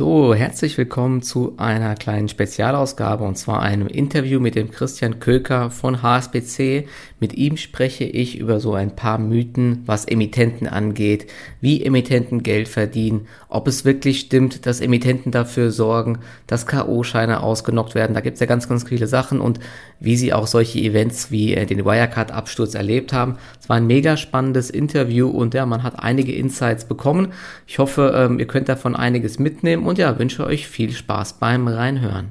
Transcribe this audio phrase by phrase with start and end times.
[0.00, 5.70] So, herzlich willkommen zu einer kleinen Spezialausgabe und zwar einem Interview mit dem Christian Köker
[5.70, 6.88] von HSBC.
[7.20, 12.68] Mit ihm spreche ich über so ein paar Mythen, was Emittenten angeht, wie Emittenten Geld
[12.68, 18.14] verdienen, ob es wirklich stimmt, dass Emittenten dafür sorgen, dass K.O.-Scheine ausgenockt werden.
[18.14, 19.60] Da gibt es ja ganz, ganz viele Sachen und
[20.00, 23.36] wie sie auch solche Events wie äh, den Wirecard-Absturz erlebt haben.
[23.60, 27.34] Es war ein mega spannendes Interview und ja, man hat einige Insights bekommen.
[27.66, 31.66] Ich hoffe, ähm, ihr könnt davon einiges mitnehmen und ja, wünsche euch viel Spaß beim
[31.66, 32.30] Reinhören.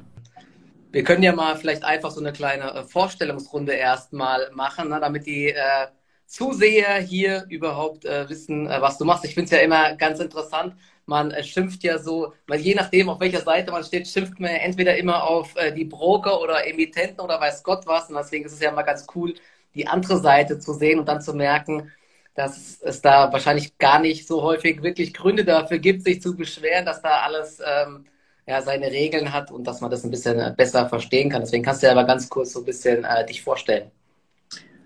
[0.91, 5.25] Wir können ja mal vielleicht einfach so eine kleine äh, Vorstellungsrunde erstmal machen, ne, damit
[5.25, 5.87] die äh,
[6.25, 9.25] Zuseher hier überhaupt äh, wissen, äh, was du machst.
[9.25, 10.73] Ich finde es ja immer ganz interessant.
[11.05, 14.51] Man äh, schimpft ja so, weil je nachdem, auf welcher Seite man steht, schimpft man
[14.51, 18.09] ja entweder immer auf äh, die Broker oder Emittenten oder weiß Gott was.
[18.09, 19.33] Und deswegen ist es ja mal ganz cool,
[19.75, 21.91] die andere Seite zu sehen und dann zu merken,
[22.35, 26.85] dass es da wahrscheinlich gar nicht so häufig wirklich Gründe dafür gibt, sich zu beschweren,
[26.85, 28.05] dass da alles ähm,
[28.47, 31.41] ja, seine Regeln hat und dass man das ein bisschen besser verstehen kann.
[31.41, 33.91] Deswegen kannst du ja aber ganz kurz so ein bisschen äh, dich vorstellen.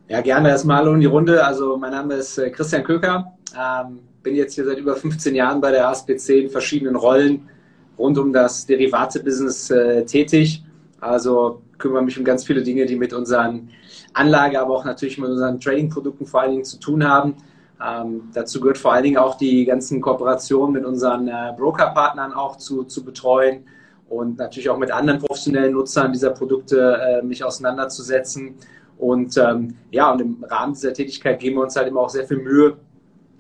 [0.10, 1.46] Ja, gerne erstmal hallo in die Runde.
[1.46, 3.38] Also mein Name ist äh, Christian Köker.
[3.58, 7.50] Ähm, bin jetzt hier seit über 15 Jahren bei der HSBC in verschiedenen Rollen
[7.98, 10.64] rund um das Derivate-Business äh, tätig.
[11.00, 13.70] Also kümmere mich um ganz viele Dinge, die mit unseren
[14.14, 17.36] Anlage, aber auch natürlich mit unseren Trading-Produkten vor allen Dingen zu tun haben.
[17.84, 22.58] Ähm, dazu gehört vor allen Dingen auch die ganzen Kooperationen mit unseren äh, Broker-Partnern auch
[22.58, 23.66] zu, zu betreuen
[24.08, 28.56] und natürlich auch mit anderen professionellen Nutzern dieser Produkte äh, mich auseinanderzusetzen.
[28.98, 32.26] Und ähm, ja, und im Rahmen dieser Tätigkeit geben wir uns halt immer auch sehr
[32.26, 32.78] viel Mühe.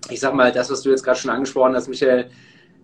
[0.09, 2.29] Ich sag mal, das, was du jetzt gerade schon angesprochen hast, Michael,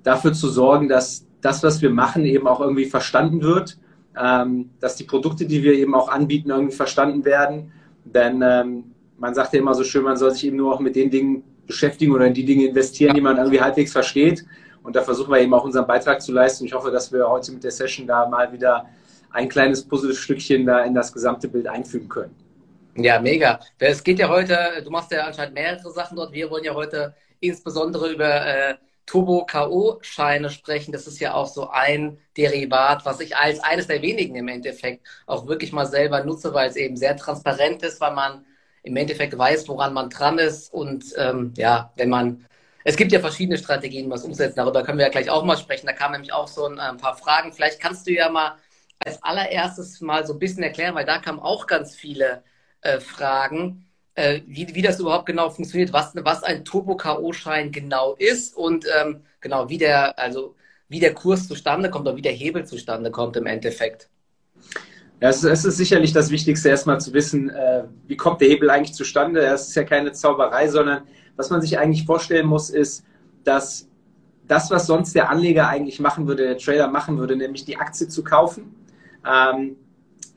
[0.04, 3.78] dafür zu sorgen, dass das, was wir machen, eben auch irgendwie verstanden wird,
[4.18, 7.72] ähm, dass die Produkte, die wir eben auch anbieten, irgendwie verstanden werden
[8.06, 8.84] denn ähm,
[9.18, 11.44] man sagt ja immer so schön, man soll sich eben nur auch mit den Dingen
[11.68, 14.46] beschäftigen oder in die Dinge investieren, die man irgendwie halbwegs versteht.
[14.82, 16.66] Und da versuchen wir eben auch unseren Beitrag zu leisten.
[16.66, 18.86] Ich hoffe, dass wir heute mit der Session da mal wieder
[19.32, 22.36] ein kleines Puzzlestückchen da in das gesamte Bild einfügen können.
[22.96, 23.60] Ja, mega.
[23.78, 26.34] Es geht ja heute, du machst ja anscheinend mehrere Sachen dort.
[26.34, 28.76] Wir wollen ja heute insbesondere über äh,
[29.10, 30.92] Turbo-KO-Scheine sprechen.
[30.92, 35.06] Das ist ja auch so ein Derivat, was ich als eines der wenigen im Endeffekt
[35.26, 38.46] auch wirklich mal selber nutze, weil es eben sehr transparent ist, weil man
[38.84, 40.72] im Endeffekt weiß, woran man dran ist.
[40.72, 42.46] Und ähm, ja, wenn man,
[42.84, 44.58] es gibt ja verschiedene Strategien, was umsetzen.
[44.58, 45.88] Darüber können wir ja gleich auch mal sprechen.
[45.88, 47.52] Da kamen nämlich auch so ein, ein paar Fragen.
[47.52, 48.58] Vielleicht kannst du ja mal
[49.04, 52.44] als allererstes mal so ein bisschen erklären, weil da kamen auch ganz viele
[52.82, 53.89] äh, Fragen
[54.20, 59.22] äh, wie, wie das überhaupt genau funktioniert, was, was ein Turbo-K.O.-Schein genau ist und ähm,
[59.40, 60.56] genau wie der, also
[60.90, 64.10] wie der Kurs zustande kommt oder wie der Hebel zustande kommt im Endeffekt.
[65.22, 68.96] Ja, es ist, sicherlich das Wichtigste, erstmal zu wissen, äh, wie kommt der Hebel eigentlich
[68.96, 69.42] zustande.
[69.42, 71.04] Es ist ja keine Zauberei, sondern
[71.36, 73.04] was man sich eigentlich vorstellen muss, ist,
[73.44, 73.88] dass
[74.48, 78.08] das, was sonst der Anleger eigentlich machen würde, der Trader machen würde, nämlich die Aktie
[78.08, 78.76] zu kaufen,
[79.26, 79.76] ähm,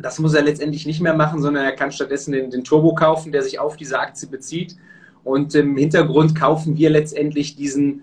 [0.02, 3.32] das muss er letztendlich nicht mehr machen, sondern er kann stattdessen den, den Turbo kaufen,
[3.32, 4.76] der sich auf diese Aktie bezieht.
[5.24, 8.02] Und im Hintergrund kaufen wir letztendlich diesen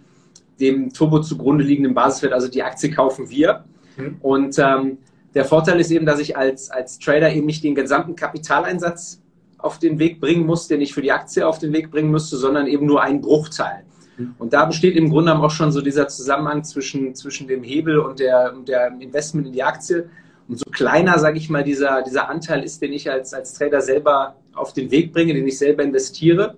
[0.60, 3.64] dem Turbo zugrunde liegenden Basiswert, also die Aktie kaufen wir.
[3.98, 4.18] Mhm.
[4.22, 4.98] Und ähm,
[5.34, 9.22] der Vorteil ist eben, dass ich als, als Trader eben nicht den gesamten Kapitaleinsatz
[9.58, 12.38] auf den Weg bringen muss, den ich für die Aktie auf den Weg bringen müsste,
[12.38, 13.84] sondern eben nur einen Bruchteil.
[14.18, 14.36] Mhm.
[14.38, 18.20] Und da besteht im Grunde auch schon so dieser Zusammenhang zwischen, zwischen dem Hebel und
[18.20, 20.10] der, der Investment in die Aktie
[20.50, 24.36] umso kleiner, sage ich mal, dieser, dieser Anteil ist, den ich als, als Trader selber
[24.54, 26.56] auf den Weg bringe, den ich selber investiere,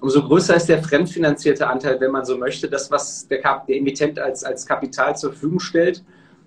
[0.00, 4.18] umso größer ist der fremdfinanzierte Anteil, wenn man so möchte, das, was der, der Emittent
[4.18, 6.02] als, als Kapital zur Verfügung stellt.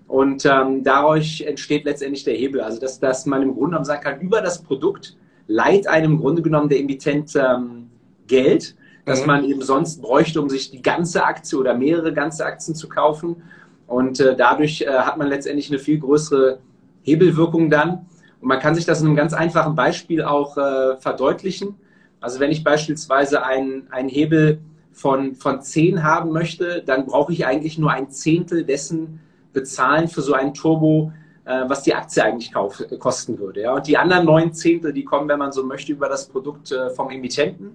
[0.07, 2.61] Und ähm, dadurch entsteht letztendlich der Hebel.
[2.61, 6.19] Also, dass, dass man im Grunde genommen sagen kann, über das Produkt leiht einem im
[6.19, 7.89] Grunde genommen der Emittent ähm,
[8.25, 8.75] Geld,
[9.05, 9.27] das mhm.
[9.27, 13.43] man eben sonst bräuchte, um sich die ganze Aktie oder mehrere ganze Aktien zu kaufen.
[13.85, 16.59] Und äh, dadurch äh, hat man letztendlich eine viel größere
[17.03, 18.05] Hebelwirkung dann.
[18.41, 21.75] Und man kann sich das in einem ganz einfachen Beispiel auch äh, verdeutlichen.
[22.21, 24.59] Also wenn ich beispielsweise einen, einen Hebel
[24.91, 29.21] von, von 10 haben möchte, dann brauche ich eigentlich nur ein Zehntel dessen
[29.53, 31.11] bezahlen für so einen Turbo,
[31.45, 33.61] äh, was die Aktie eigentlich kauf, äh, kosten würde.
[33.61, 33.73] Ja?
[33.75, 36.89] Und die anderen neun Zehntel, die kommen, wenn man so möchte, über das Produkt äh,
[36.91, 37.71] vom Emittenten.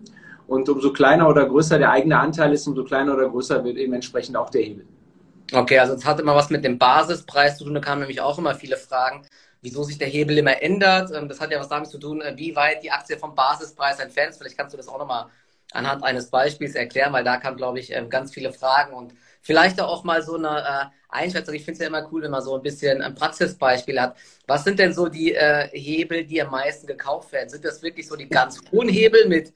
[0.46, 3.94] Und umso kleiner oder größer der eigene Anteil ist, umso kleiner oder größer wird eben
[3.94, 4.84] entsprechend auch der Hebel.
[5.54, 7.74] Okay, also es hat immer was mit dem Basispreis zu tun.
[7.74, 9.24] Da kamen nämlich auch immer viele Fragen,
[9.62, 11.12] wieso sich der Hebel immer ändert.
[11.14, 14.00] Ähm, das hat ja was damit zu tun, äh, wie weit die Aktie vom Basispreis
[14.00, 14.38] entfernt ist.
[14.38, 15.26] Vielleicht kannst du das auch nochmal
[15.72, 19.80] anhand eines Beispiels erklären, weil da kamen, glaube ich, ähm, ganz viele Fragen und vielleicht
[19.80, 21.54] auch mal so eine äh, Einschätzung.
[21.54, 24.16] Ich finde es ja immer cool, wenn man so ein bisschen ein Praxisbeispiel hat.
[24.48, 27.48] Was sind denn so die äh, Hebel, die am meisten gekauft werden?
[27.48, 29.52] Sind das wirklich so die ganz hohen Hebel mit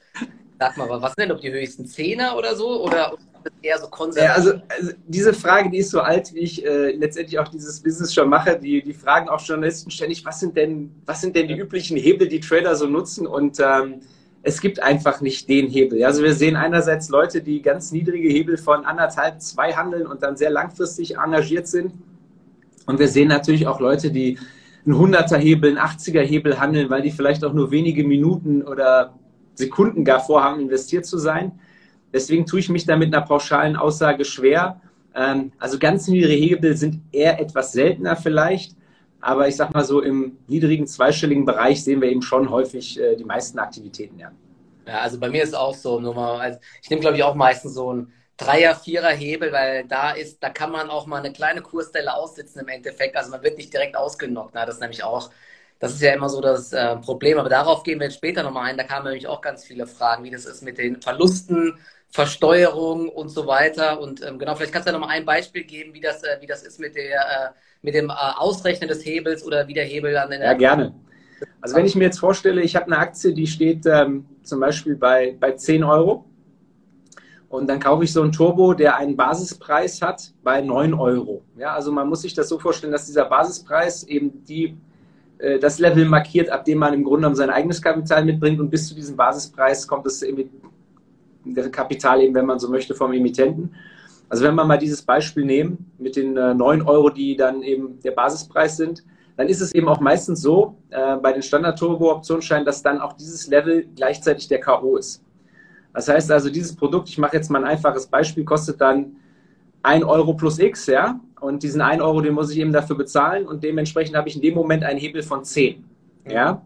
[0.61, 2.83] Sag mal, was sind denn ob die höchsten Zehner oder so?
[2.83, 3.17] Oder
[3.63, 4.29] eher so konservativ?
[4.29, 7.81] Ja, also, also, diese Frage, die ist so alt, wie ich äh, letztendlich auch dieses
[7.81, 8.59] Business schon mache.
[8.59, 12.29] Die, die fragen auch Journalisten ständig, was sind denn, was sind denn die üblichen Hebel,
[12.29, 13.27] die Trader so nutzen?
[13.27, 14.01] Und ähm,
[14.43, 16.05] es gibt einfach nicht den Hebel.
[16.05, 20.37] Also wir sehen einerseits Leute, die ganz niedrige Hebel von anderthalb, zwei handeln und dann
[20.37, 21.93] sehr langfristig engagiert sind.
[22.87, 24.39] Und wir sehen natürlich auch Leute, die
[24.87, 29.15] einen 100er Hebel, einen 80er Hebel handeln, weil die vielleicht auch nur wenige Minuten oder
[29.55, 31.53] Sekunden gar vorhaben, investiert zu sein.
[32.13, 34.81] Deswegen tue ich mich da mit einer pauschalen Aussage schwer.
[35.15, 38.77] Ähm, also ganz niedrige Hebel sind eher etwas seltener vielleicht.
[39.21, 43.17] Aber ich sag mal so, im niedrigen zweistelligen Bereich sehen wir eben schon häufig äh,
[43.17, 44.31] die meisten Aktivitäten, ja.
[44.87, 47.75] Ja, also bei mir ist auch so, mal, also ich nehme glaube ich auch meistens
[47.75, 51.61] so ein Dreier, Vierer Hebel, weil da ist, da kann man auch mal eine kleine
[51.61, 53.17] Kursstelle aussitzen im Endeffekt.
[53.17, 54.53] Also man wird nicht direkt ausgenockt.
[54.55, 55.31] Na, das ist nämlich auch,
[55.81, 57.39] das ist ja immer so das äh, Problem.
[57.39, 58.79] Aber darauf gehen wir jetzt später nochmal ein.
[58.79, 61.79] Da kamen nämlich auch ganz viele Fragen, wie das ist mit den Verlusten,
[62.11, 64.01] Versteuerung und so weiter.
[64.01, 66.47] Und ähm, genau, vielleicht kannst du ja nochmal ein Beispiel geben, wie das, äh, wie
[66.47, 67.49] das ist mit, der, äh,
[67.83, 70.53] mit dem äh, Ausrechnen des Hebels oder wie der Hebel dann in der.
[70.53, 70.95] Ja, gerne.
[71.61, 74.97] Also wenn ich mir jetzt vorstelle, ich habe eine Aktie, die steht ähm, zum Beispiel
[74.97, 76.25] bei, bei 10 Euro
[77.49, 81.43] und dann kaufe ich so einen Turbo, der einen Basispreis hat bei 9 Euro.
[81.57, 84.77] Ja, also man muss sich das so vorstellen, dass dieser Basispreis eben die,
[85.39, 88.71] äh, das Level markiert, ab dem man im Grunde genommen sein eigenes Kapital mitbringt und
[88.71, 90.23] bis zu diesem Basispreis kommt das
[91.71, 93.75] Kapital eben, wenn man so möchte, vom Emittenten.
[94.29, 97.99] Also wenn wir mal dieses Beispiel nehmen mit den äh, 9 Euro, die dann eben
[98.01, 99.03] der Basispreis sind,
[99.37, 103.47] dann ist es eben auch meistens so äh, bei den Standard-Turbo-Optionsscheinen, dass dann auch dieses
[103.47, 104.97] Level gleichzeitig der K.O.
[104.97, 105.23] ist.
[105.95, 109.17] Das heißt also, dieses Produkt, ich mache jetzt mal ein einfaches Beispiel, kostet dann
[109.83, 113.47] 1 Euro plus X, ja, und diesen 1 Euro, den muss ich eben dafür bezahlen
[113.47, 115.85] und dementsprechend habe ich in dem Moment einen Hebel von 10,
[116.29, 116.63] ja.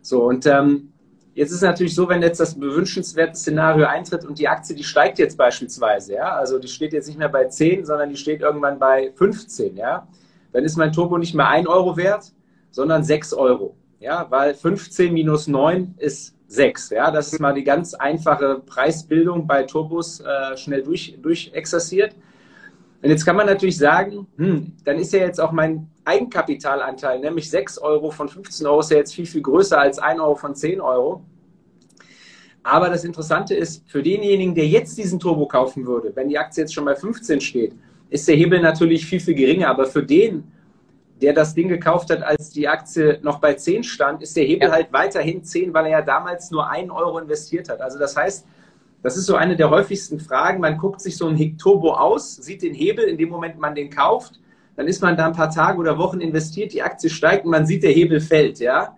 [0.00, 0.91] So, und ähm,
[1.34, 4.84] jetzt ist es natürlich so, wenn jetzt das bewünschenswerte Szenario eintritt und die Aktie, die
[4.84, 8.40] steigt jetzt beispielsweise, ja, also die steht jetzt nicht mehr bei 10, sondern die steht
[8.40, 10.06] irgendwann bei 15, ja,
[10.52, 12.32] dann ist mein Turbo nicht mehr 1 Euro wert,
[12.70, 16.90] sondern 6 Euro, ja, weil 15 minus 9 ist 6.
[16.90, 22.14] Ja, das ist mal die ganz einfache Preisbildung bei Turbos äh, schnell durch, durchexerziert.
[23.02, 27.50] Und jetzt kann man natürlich sagen, hm, dann ist ja jetzt auch mein Eigenkapitalanteil, nämlich
[27.50, 30.54] 6 Euro von 15 Euro, ist ja jetzt viel, viel größer als 1 Euro von
[30.54, 31.24] 10 Euro.
[32.62, 36.62] Aber das Interessante ist, für denjenigen, der jetzt diesen Turbo kaufen würde, wenn die Aktie
[36.62, 37.74] jetzt schon bei 15 steht,
[38.08, 39.68] ist der Hebel natürlich viel, viel geringer.
[39.68, 40.44] Aber für den,
[41.20, 44.68] der das Ding gekauft hat, als die Aktie noch bei 10 stand, ist der Hebel
[44.68, 44.74] ja.
[44.74, 47.80] halt weiterhin 10, weil er ja damals nur 1 Euro investiert hat.
[47.80, 48.46] Also das heißt,
[49.02, 50.60] das ist so eine der häufigsten Fragen.
[50.60, 53.90] Man guckt sich so ein Turbo aus, sieht den Hebel, in dem Moment man den
[53.90, 54.40] kauft,
[54.76, 57.66] dann ist man da ein paar Tage oder Wochen investiert, die Aktie steigt und man
[57.66, 58.96] sieht, der Hebel fällt, ja.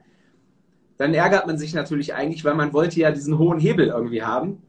[0.98, 4.62] Dann ärgert man sich natürlich eigentlich, weil man wollte ja diesen hohen Hebel irgendwie haben.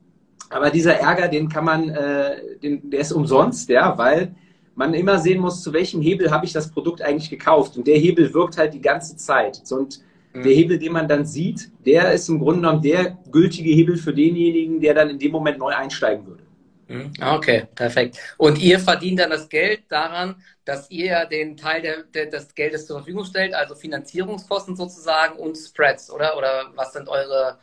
[0.50, 4.34] Aber dieser Ärger, den kann man, äh, den, der ist umsonst, ja, weil
[4.74, 7.78] man immer sehen muss, zu welchem Hebel habe ich das Produkt eigentlich gekauft.
[7.78, 9.62] Und der Hebel wirkt halt die ganze Zeit.
[9.72, 10.02] Und
[10.36, 10.44] mhm.
[10.44, 14.14] der Hebel, den man dann sieht, der ist im Grunde genommen der gültige Hebel für
[14.14, 16.44] denjenigen, der dann in dem Moment neu einsteigen würde.
[16.88, 17.12] Mhm.
[17.20, 18.20] Okay, perfekt.
[18.38, 20.36] Und ihr verdient dann das Geld daran,
[20.66, 25.40] dass ihr ja den Teil der, der, des Geldes zur Verfügung stellt, also Finanzierungskosten sozusagen
[25.40, 26.38] und Spreads, oder?
[26.38, 27.58] Oder was sind eure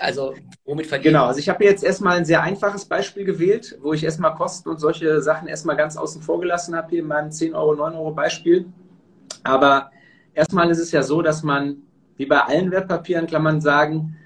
[0.00, 1.14] also womit verdienen?
[1.14, 4.68] Genau, also ich habe jetzt erstmal ein sehr einfaches Beispiel gewählt, wo ich erstmal Kosten
[4.70, 7.94] und solche Sachen erstmal ganz außen vor gelassen habe, hier in meinem 10 Euro, 9
[7.94, 8.66] Euro Beispiel.
[9.42, 9.90] Aber
[10.34, 11.82] erstmal ist es ja so, dass man,
[12.22, 14.16] wie bei allen Wertpapieren, kann man sagen,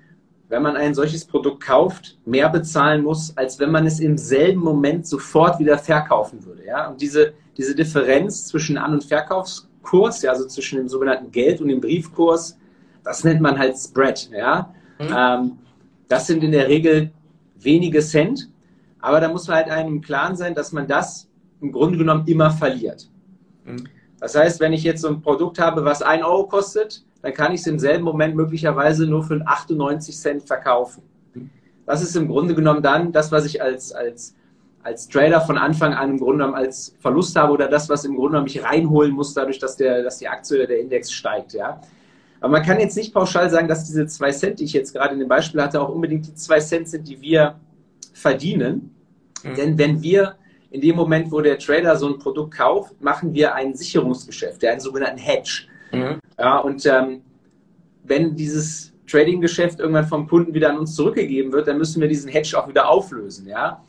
[0.50, 4.60] wenn man ein solches Produkt kauft, mehr bezahlen muss, als wenn man es im selben
[4.60, 6.66] Moment sofort wieder verkaufen würde.
[6.66, 6.88] Ja?
[6.90, 11.68] Und diese, diese Differenz zwischen An- und Verkaufskurs, ja, also zwischen dem sogenannten Geld- und
[11.68, 12.58] dem Briefkurs,
[13.02, 14.28] das nennt man halt Spread.
[14.30, 14.74] Ja?
[14.98, 15.16] Mhm.
[15.16, 15.52] Ähm,
[16.06, 17.10] das sind in der Regel
[17.58, 18.50] wenige Cent,
[19.00, 21.28] aber da muss man halt einem im Klaren sein, dass man das
[21.62, 23.08] im Grunde genommen immer verliert.
[23.64, 23.88] Mhm.
[24.20, 27.52] Das heißt, wenn ich jetzt so ein Produkt habe, was 1 Euro kostet, dann kann
[27.52, 31.02] ich es im selben Moment möglicherweise nur für 98 Cent verkaufen.
[31.86, 34.34] Das ist im Grunde genommen dann das, was ich als, als,
[34.82, 38.16] als Trader von Anfang an im Grunde genommen als Verlust habe oder das, was im
[38.16, 41.52] Grunde genommen mich reinholen muss, dadurch, dass, der, dass die Aktie oder der Index steigt.
[41.52, 41.80] Ja?
[42.40, 45.14] Aber man kann jetzt nicht pauschal sagen, dass diese zwei Cent, die ich jetzt gerade
[45.14, 47.56] in dem Beispiel hatte, auch unbedingt die zwei Cent sind, die wir
[48.12, 48.94] verdienen.
[49.42, 49.54] Mhm.
[49.54, 50.36] Denn wenn wir
[50.70, 54.80] in dem Moment, wo der Trader so ein Produkt kauft, machen wir ein Sicherungsgeschäft, einen
[54.80, 55.68] sogenannten Hedge.
[55.92, 56.18] Mhm.
[56.38, 57.22] Ja, und ähm,
[58.04, 62.30] wenn dieses Trading-Geschäft irgendwann vom Kunden wieder an uns zurückgegeben wird, dann müssen wir diesen
[62.30, 63.46] Hedge auch wieder auflösen.
[63.48, 63.82] Ja?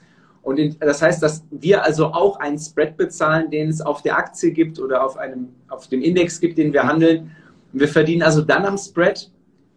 [0.43, 4.17] Und in, das heißt, dass wir also auch einen Spread bezahlen, den es auf der
[4.17, 7.31] Aktie gibt oder auf, einem, auf dem Index gibt, den wir handeln.
[7.73, 9.29] Wir verdienen also dann am Spread,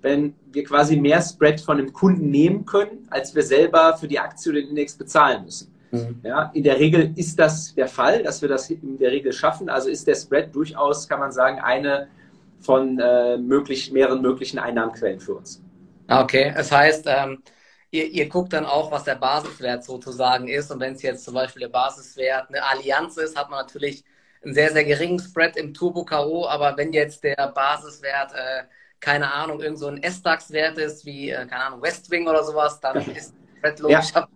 [0.02, 4.18] wenn wir quasi mehr Spread von dem Kunden nehmen können, als wir selber für die
[4.18, 5.72] Aktie oder den Index bezahlen müssen.
[5.90, 6.20] Mhm.
[6.22, 9.68] Ja, in der Regel ist das der Fall, dass wir das in der Regel schaffen.
[9.68, 12.08] Also ist der Spread durchaus, kann man sagen, eine
[12.60, 15.62] von äh, möglich, mehreren möglichen Einnahmenquellen für uns.
[16.08, 17.42] Okay, das heißt, ähm,
[17.90, 20.70] ihr, ihr guckt dann auch, was der Basiswert sozusagen ist.
[20.70, 24.04] Und wenn es jetzt zum Beispiel der Basiswert eine Allianz ist, hat man natürlich
[24.42, 26.46] einen sehr, sehr geringen Spread im Turbo K.O.
[26.46, 28.64] Aber wenn jetzt der Basiswert, äh,
[29.00, 32.96] keine Ahnung, irgend so ein S-DAX-Wert ist, wie, äh, keine Ahnung, Westwing oder sowas, dann
[33.14, 34.28] ist der Spread logisch ja.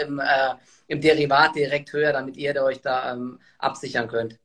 [0.00, 0.54] Im, äh,
[0.88, 4.38] im Derivat direkt höher, damit ihr euch da ähm, absichern könnt.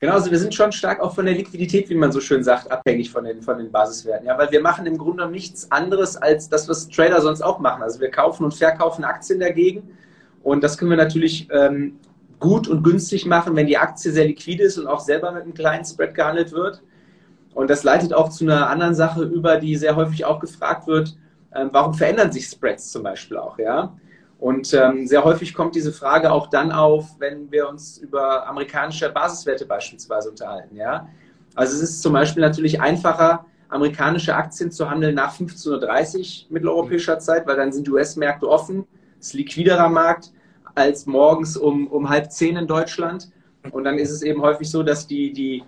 [0.00, 2.70] Genau, also wir sind schon stark auch von der Liquidität, wie man so schön sagt,
[2.70, 4.28] abhängig von den, von den Basiswerten.
[4.28, 7.82] Ja, weil wir machen im Grunde nichts anderes als das, was Trader sonst auch machen.
[7.82, 9.96] Also wir kaufen und verkaufen Aktien dagegen.
[10.44, 11.98] Und das können wir natürlich ähm,
[12.38, 15.54] gut und günstig machen, wenn die Aktie sehr liquide ist und auch selber mit einem
[15.54, 16.80] kleinen Spread gehandelt wird.
[17.54, 21.16] Und das leitet auch zu einer anderen Sache über, die sehr häufig auch gefragt wird.
[21.52, 23.58] Ähm, warum verändern sich Spreads zum Beispiel auch?
[23.58, 23.96] Ja,
[24.38, 29.10] und ähm, sehr häufig kommt diese Frage auch dann auf, wenn wir uns über amerikanische
[29.10, 30.76] Basiswerte beispielsweise unterhalten.
[30.76, 31.08] Ja?
[31.56, 37.18] Also es ist zum Beispiel natürlich einfacher, amerikanische Aktien zu handeln nach 15.30 Uhr mitteleuropäischer
[37.18, 38.86] Zeit, weil dann sind US-Märkte offen,
[39.18, 40.32] es ist liquiderer Markt
[40.76, 43.30] als morgens um, um halb zehn in Deutschland.
[43.72, 45.64] Und dann ist es eben häufig so, dass die, die,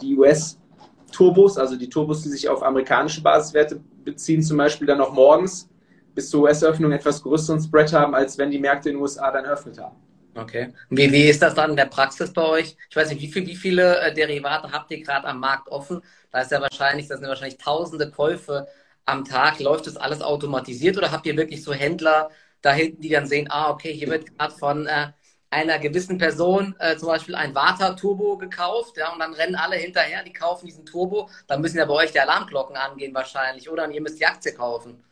[0.00, 5.12] die US-Turbos, also die Turbos, die sich auf amerikanische Basiswerte beziehen, zum Beispiel dann auch
[5.12, 5.68] morgens
[6.14, 9.44] bis zur US-Eröffnung etwas größeren Spread haben, als wenn die Märkte in den USA dann
[9.44, 9.96] eröffnet haben.
[10.36, 10.72] Okay.
[10.90, 12.76] Wie, wie ist das dann in der Praxis bei euch?
[12.90, 16.02] Ich weiß nicht, wie, viel, wie viele äh, Derivate habt ihr gerade am Markt offen?
[16.32, 18.66] Da ist ja wahrscheinlich, das sind wahrscheinlich tausende Käufe
[19.04, 19.60] am Tag.
[19.60, 22.30] Läuft das alles automatisiert oder habt ihr wirklich so Händler
[22.62, 25.08] da hinten, die dann sehen, ah, okay, hier wird gerade von äh,
[25.50, 30.24] einer gewissen Person äh, zum Beispiel ein Vata-Turbo gekauft, ja, und dann rennen alle hinterher,
[30.24, 33.84] die kaufen diesen Turbo, dann müssen ja bei euch die Alarmglocken angehen wahrscheinlich, oder?
[33.84, 35.04] Und ihr müsst die Aktie kaufen.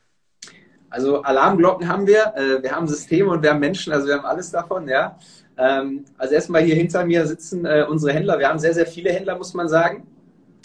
[0.92, 4.26] Also Alarmglocken haben wir, äh, wir haben Systeme und wir haben Menschen, also wir haben
[4.26, 5.18] alles davon, ja.
[5.56, 8.38] Ähm, also erstmal hier hinter mir sitzen äh, unsere Händler.
[8.38, 10.06] Wir haben sehr, sehr viele Händler, muss man sagen.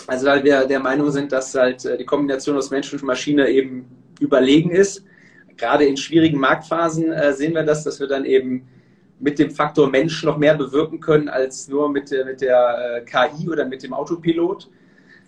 [0.06, 3.48] Also weil wir der Meinung sind, dass halt äh, die Kombination aus Mensch und Maschine
[3.48, 3.88] eben
[4.20, 5.06] überlegen ist.
[5.56, 8.68] Gerade in schwierigen Marktphasen äh, sehen wir das, dass wir dann eben
[9.20, 13.06] mit dem Faktor Mensch noch mehr bewirken können als nur mit der, mit der äh,
[13.06, 14.70] KI oder mit dem Autopilot.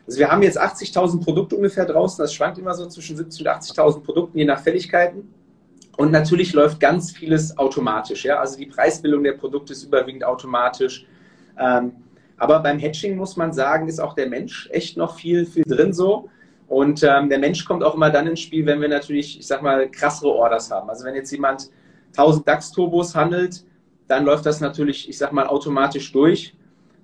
[0.09, 2.23] Also wir haben jetzt 80.000 Produkte ungefähr draußen.
[2.23, 5.31] Das schwankt immer so zwischen 70.000 und 80.000 Produkten, je nach Fälligkeiten.
[5.97, 8.25] Und natürlich läuft ganz vieles automatisch.
[8.25, 8.39] Ja?
[8.39, 11.05] Also die Preisbildung der Produkte ist überwiegend automatisch.
[11.59, 11.91] Ähm,
[12.37, 15.93] aber beim Hedging muss man sagen, ist auch der Mensch echt noch viel, viel drin
[15.93, 16.27] so.
[16.67, 19.61] Und ähm, der Mensch kommt auch immer dann ins Spiel, wenn wir natürlich, ich sag
[19.61, 20.89] mal, krassere Orders haben.
[20.89, 21.69] Also wenn jetzt jemand
[22.17, 23.63] 1000 DAX-Turbos handelt,
[24.07, 26.55] dann läuft das natürlich, ich sag mal, automatisch durch.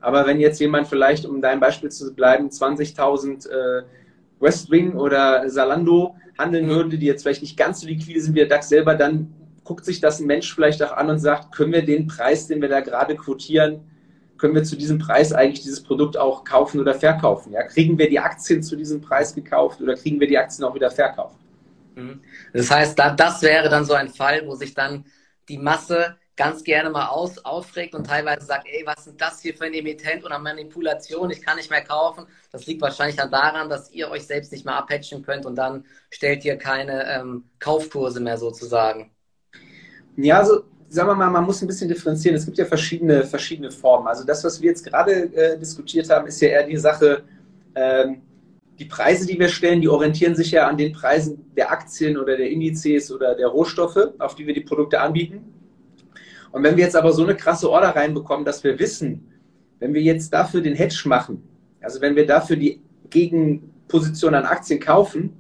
[0.06, 3.84] Aber wenn jetzt jemand vielleicht, um dein Beispiel zu bleiben, 20.000 äh,
[4.40, 8.48] Westwing oder Salando handeln würde, die jetzt vielleicht nicht ganz so liquide sind wie der
[8.48, 9.34] DAX selber, dann
[9.64, 12.62] guckt sich das ein Mensch vielleicht auch an und sagt, können wir den Preis, den
[12.62, 13.80] wir da gerade quotieren,
[14.38, 17.54] können wir zu diesem Preis eigentlich dieses Produkt auch kaufen oder verkaufen?
[17.54, 17.64] Ja?
[17.64, 20.92] Kriegen wir die Aktien zu diesem Preis gekauft oder kriegen wir die Aktien auch wieder
[20.92, 21.40] verkauft?
[21.96, 22.20] Mhm.
[22.54, 25.06] Das heißt, das wäre dann so ein Fall, wo sich dann
[25.50, 29.56] die Masse ganz gerne mal aus, aufregt und teilweise sagt, ey, was ist das hier
[29.56, 32.26] für ein Emittent oder Manipulation, ich kann nicht mehr kaufen.
[32.52, 35.86] Das liegt wahrscheinlich dann daran, dass ihr euch selbst nicht mehr abhatchen könnt und dann
[36.10, 39.12] stellt ihr keine ähm, Kaufkurse mehr sozusagen.
[40.18, 42.36] Ja, also sagen wir mal, man muss ein bisschen differenzieren.
[42.36, 44.08] Es gibt ja verschiedene, verschiedene Formen.
[44.08, 47.24] Also das, was wir jetzt gerade äh, diskutiert haben, ist ja eher die Sache,
[47.76, 48.22] ähm,
[48.78, 52.36] die Preise, die wir stellen, die orientieren sich ja an den Preisen der Aktien oder
[52.36, 55.55] der Indizes oder der Rohstoffe, auf die wir die Produkte anbieten.
[56.56, 59.30] Und wenn wir jetzt aber so eine krasse Order reinbekommen, dass wir wissen,
[59.80, 61.44] wenn wir jetzt dafür den Hedge machen,
[61.82, 65.34] also wenn wir dafür die Gegenposition an Aktien kaufen,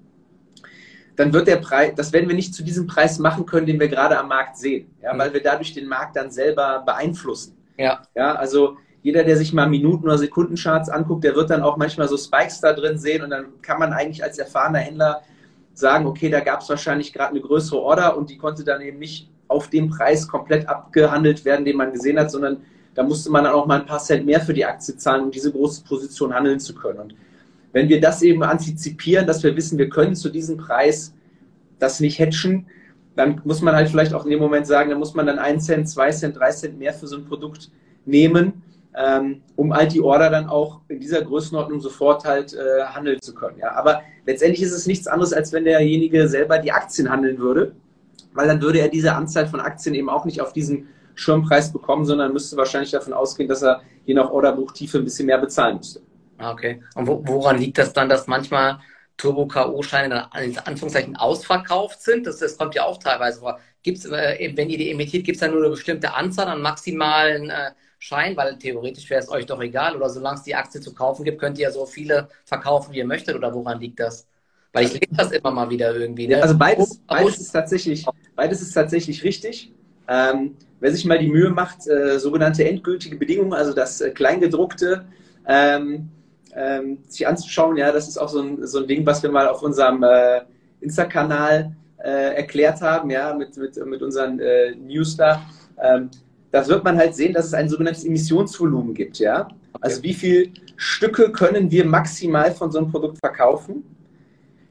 [1.15, 3.87] dann wird der Preis, das werden wir nicht zu diesem Preis machen können, den wir
[3.87, 5.19] gerade am Markt sehen, ja, mhm.
[5.19, 7.55] weil wir dadurch den Markt dann selber beeinflussen.
[7.77, 8.01] Ja.
[8.13, 12.09] ja, also jeder, der sich mal Minuten- oder Sekundencharts anguckt, der wird dann auch manchmal
[12.09, 15.21] so Spikes da drin sehen und dann kann man eigentlich als erfahrener Händler
[15.73, 18.99] sagen, okay, da gab es wahrscheinlich gerade eine größere Order und die konnte dann eben
[18.99, 22.57] nicht auf dem Preis komplett abgehandelt werden, den man gesehen hat, sondern
[22.93, 25.31] da musste man dann auch mal ein paar Cent mehr für die Aktie zahlen, um
[25.31, 26.99] diese große Position handeln zu können.
[26.99, 27.15] Und
[27.71, 31.13] wenn wir das eben antizipieren, dass wir wissen, wir können zu diesem Preis
[31.79, 32.67] das nicht hatchen,
[33.15, 35.61] dann muss man halt vielleicht auch in dem Moment sagen, da muss man dann einen
[35.61, 37.71] Cent, zwei Cent, drei Cent mehr für so ein Produkt
[38.05, 38.61] nehmen,
[38.97, 43.33] ähm, um halt die Order dann auch in dieser Größenordnung sofort halt äh, handeln zu
[43.33, 43.57] können.
[43.59, 43.71] Ja?
[43.73, 47.73] Aber letztendlich ist es nichts anderes, als wenn derjenige selber die Aktien handeln würde
[48.35, 52.05] weil dann würde er diese Anzahl von Aktien eben auch nicht auf diesen Schirmpreis bekommen,
[52.05, 56.01] sondern müsste wahrscheinlich davon ausgehen, dass er je nach Orderbuchtiefe ein bisschen mehr bezahlen müsste.
[56.37, 56.83] Ah, okay.
[56.95, 58.79] Und woran liegt das dann, dass manchmal
[59.17, 62.27] Turbo-K.O.-Scheine dann in Anführungszeichen ausverkauft sind.
[62.27, 63.59] Das, das kommt ja auch teilweise vor.
[63.81, 67.49] Gibt's, äh, wenn ihr die emittiert, gibt es da nur eine bestimmte Anzahl an maximalen
[67.49, 69.95] äh, Scheinen, weil theoretisch wäre es euch doch egal.
[69.95, 72.97] Oder solange es die Aktie zu kaufen gibt, könnt ihr ja so viele verkaufen, wie
[72.97, 73.35] ihr möchtet.
[73.35, 74.27] Oder woran liegt das?
[74.75, 76.27] Weil ich lese das immer mal wieder irgendwie.
[76.27, 76.41] Ne?
[76.41, 78.05] Also beides, beides, ist tatsächlich,
[78.35, 79.71] beides ist tatsächlich richtig.
[80.09, 85.05] Ähm, wer sich mal die Mühe macht, äh, sogenannte endgültige Bedingungen, also das äh, Kleingedruckte,
[85.47, 86.09] ähm,
[86.53, 89.47] ähm, sich anzuschauen, ja, das ist auch so ein, so ein Ding, was wir mal
[89.47, 90.41] auf unserem äh,
[90.81, 95.41] Insta-Kanal äh, erklärt haben, ja, mit, mit, mit unseren äh, News da.
[95.81, 96.09] Ähm,
[96.51, 99.47] da wird man halt sehen, dass es ein sogenanntes Emissionsvolumen gibt, ja.
[99.79, 103.94] Also wie viele Stücke können wir maximal von so einem Produkt verkaufen?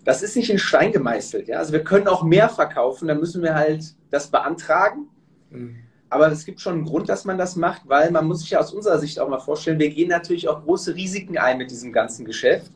[0.05, 1.59] Das ist nicht in Stein gemeißelt, ja.
[1.59, 5.09] Also wir können auch mehr verkaufen, dann müssen wir halt das beantragen.
[5.51, 5.77] Mhm.
[6.11, 8.61] Aber es gibt schon einen Grund, dass man das macht, weil man muss sich ja
[8.61, 11.93] aus unserer Sicht auch mal vorstellen, wir gehen natürlich auch große Risiken ein mit diesem
[11.93, 12.71] ganzen Geschäft.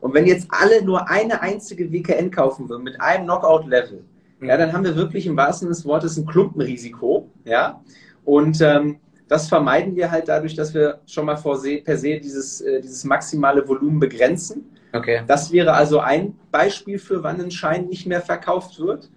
[0.00, 4.04] Und wenn jetzt alle nur eine einzige WKN kaufen würden mit einem Knockout-Level,
[4.40, 4.48] mhm.
[4.48, 7.82] ja, dann haben wir wirklich im wahrsten Sinne des Wortes ein Klumpenrisiko, ja.
[8.24, 12.80] Und ähm, das vermeiden wir halt dadurch, dass wir schon mal per se dieses, äh,
[12.80, 14.70] dieses maximale Volumen begrenzen.
[14.94, 15.22] Okay.
[15.26, 19.10] Das wäre also ein Beispiel für, wann ein Schein nicht mehr verkauft wird.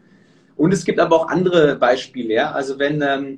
[0.55, 2.51] Und es gibt aber auch andere Beispiele, ja.
[2.51, 3.37] Also wenn ähm,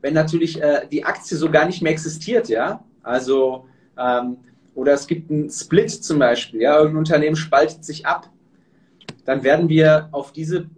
[0.00, 3.66] wenn natürlich äh, die Aktie so gar nicht mehr existiert, ja, also
[3.98, 4.38] ähm,
[4.74, 8.30] oder es gibt einen Split zum Beispiel, ja, ein Unternehmen spaltet sich ab,
[9.24, 10.70] dann werden wir auf diese,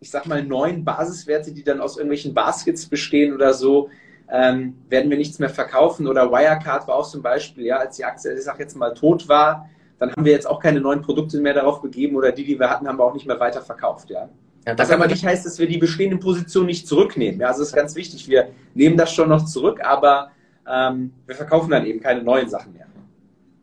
[0.00, 3.88] ich sag mal, neuen Basiswerte, die dann aus irgendwelchen Baskets bestehen oder so,
[4.30, 6.06] ähm, werden wir nichts mehr verkaufen.
[6.06, 9.28] Oder Wirecard war auch zum Beispiel, ja, als die Aktie, ich sag jetzt mal, tot
[9.28, 9.68] war,
[9.98, 12.70] dann haben wir jetzt auch keine neuen Produkte mehr darauf begeben oder die, die wir
[12.70, 14.28] hatten, haben wir auch nicht mehr weiter verkauft, ja.
[14.66, 17.40] Ja, das aber nicht heißt, dass wir die bestehenden Positionen nicht zurücknehmen.
[17.40, 18.28] Ja, also das ist ganz wichtig.
[18.28, 20.30] Wir nehmen das schon noch zurück, aber
[20.70, 22.86] ähm, wir verkaufen dann eben keine neuen Sachen mehr.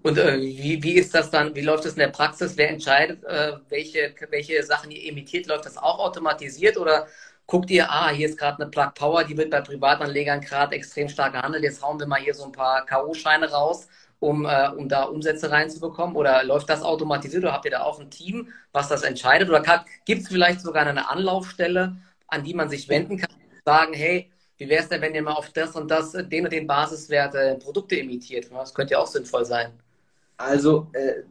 [0.08, 2.54] Und äh, wie, wie ist das dann, wie läuft das in der Praxis?
[2.56, 5.48] Wer entscheidet, äh, welche, welche Sachen ihr emittiert?
[5.48, 7.08] Läuft das auch automatisiert oder
[7.48, 11.10] guckt ihr, ah, hier ist gerade eine Plug Power, die wird bei Privatanlegern gerade extrem
[11.10, 13.88] stark gehandelt, jetzt hauen wir mal hier so ein paar K.O.-Scheine raus
[14.20, 16.15] um, äh, um da Umsätze reinzubekommen?
[16.15, 19.50] Oder läuft das automatisiert oder habt ihr da auch ein Team, was das entscheidet?
[19.50, 19.63] Oder
[20.06, 24.32] gibt es vielleicht sogar eine Anlaufstelle, an die man sich wenden kann und sagen, hey,
[24.58, 27.36] wie wäre es denn, wenn ihr mal auf das und das, den und den Basiswert
[27.36, 28.52] äh, Produkte imitiert?
[28.52, 29.72] Das könnte ja auch sinnvoll sein.
[30.38, 31.22] Also äh,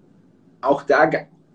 [0.61, 1.07] auch da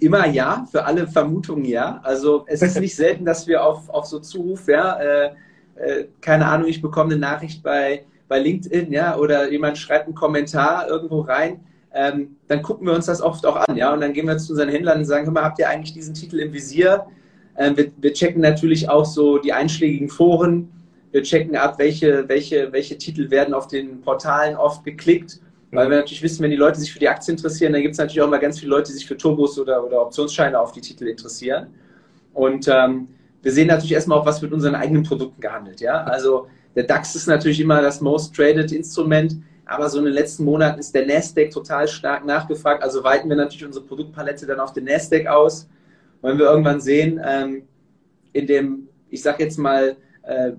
[0.02, 2.02] immer ja, für alle Vermutungen ja.
[2.04, 5.32] Also es ist nicht selten, dass wir auf, auf so Zuruf, ja, äh,
[5.76, 10.16] äh, keine Ahnung, ich bekomme eine Nachricht bei bei LinkedIn, ja, oder jemand schreibt einen
[10.16, 11.60] Kommentar irgendwo rein,
[11.94, 14.54] ähm, dann gucken wir uns das oft auch an, ja, und dann gehen wir zu
[14.54, 17.08] unseren Händlern und sagen, hör mal, habt ihr eigentlich diesen Titel im Visier?
[17.58, 20.72] Ähm, wir, wir, checken natürlich auch so die einschlägigen Foren,
[21.12, 25.98] wir checken ab, welche, welche, welche Titel werden auf den Portalen oft geklickt, weil wir
[25.98, 28.28] natürlich wissen, wenn die Leute sich für die Aktie interessieren, dann gibt es natürlich auch
[28.28, 31.68] immer ganz viele Leute, die sich für Turbos oder, oder Optionsscheine auf die Titel interessieren.
[32.34, 33.08] Und ähm,
[33.42, 37.16] wir sehen natürlich erstmal auch, was mit unseren eigenen Produkten gehandelt, ja, also der DAX
[37.16, 41.06] ist natürlich immer das most traded Instrument, aber so in den letzten Monaten ist der
[41.06, 42.84] Nasdaq total stark nachgefragt.
[42.84, 45.70] Also weiten wir natürlich unsere Produktpalette dann auf den Nasdaq aus.
[46.22, 47.64] Wollen wir irgendwann sehen, ähm,
[48.34, 50.52] in dem, ich sag jetzt mal, äh,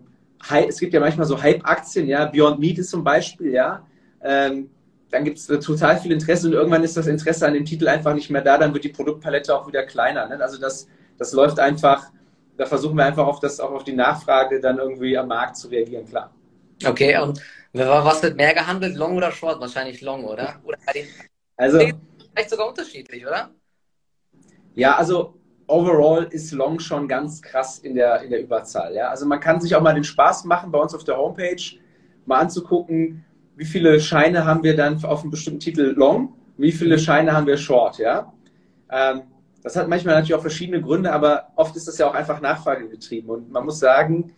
[0.66, 3.86] es gibt ja manchmal so Hype-Aktien, ja, Beyond Meat ist zum Beispiel, ja.
[4.22, 4.70] Ähm,
[5.12, 8.14] dann gibt es total viel Interesse und irgendwann ist das Interesse an dem Titel einfach
[8.14, 10.26] nicht mehr da, dann wird die Produktpalette auch wieder kleiner.
[10.26, 10.40] Ne?
[10.40, 12.10] Also das, das läuft einfach
[12.56, 15.68] da versuchen wir einfach auf das, auch auf die Nachfrage dann irgendwie am Markt zu
[15.68, 16.32] reagieren, klar.
[16.84, 17.40] Okay, und
[17.72, 19.60] was wird mehr gehandelt, Long oder Short?
[19.60, 20.60] Wahrscheinlich Long, oder?
[20.64, 20.78] Oder
[21.56, 23.50] also, vielleicht sogar unterschiedlich, oder?
[24.74, 28.94] Ja, also overall ist Long schon ganz krass in der, in der Überzahl.
[28.94, 29.08] Ja?
[29.08, 31.62] Also man kann sich auch mal den Spaß machen, bei uns auf der Homepage
[32.26, 33.24] mal anzugucken,
[33.56, 37.46] wie viele Scheine haben wir dann auf einem bestimmten Titel Long, wie viele Scheine haben
[37.46, 37.98] wir Short.
[37.98, 38.32] Ja?
[38.90, 39.22] Ähm,
[39.62, 43.30] das hat manchmal natürlich auch verschiedene Gründe, aber oft ist das ja auch einfach nachfragegetrieben.
[43.30, 44.32] Und man muss sagen,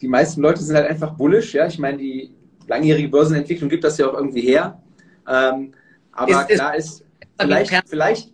[0.00, 1.54] die meisten Leute sind halt einfach bullish.
[1.54, 2.34] Ja, ich meine, die
[2.66, 4.80] langjährige Börsenentwicklung gibt das ja auch irgendwie her.
[5.28, 5.72] Ähm,
[6.12, 7.04] aber ist, klar ist,
[7.38, 8.32] vielleicht, vielleicht,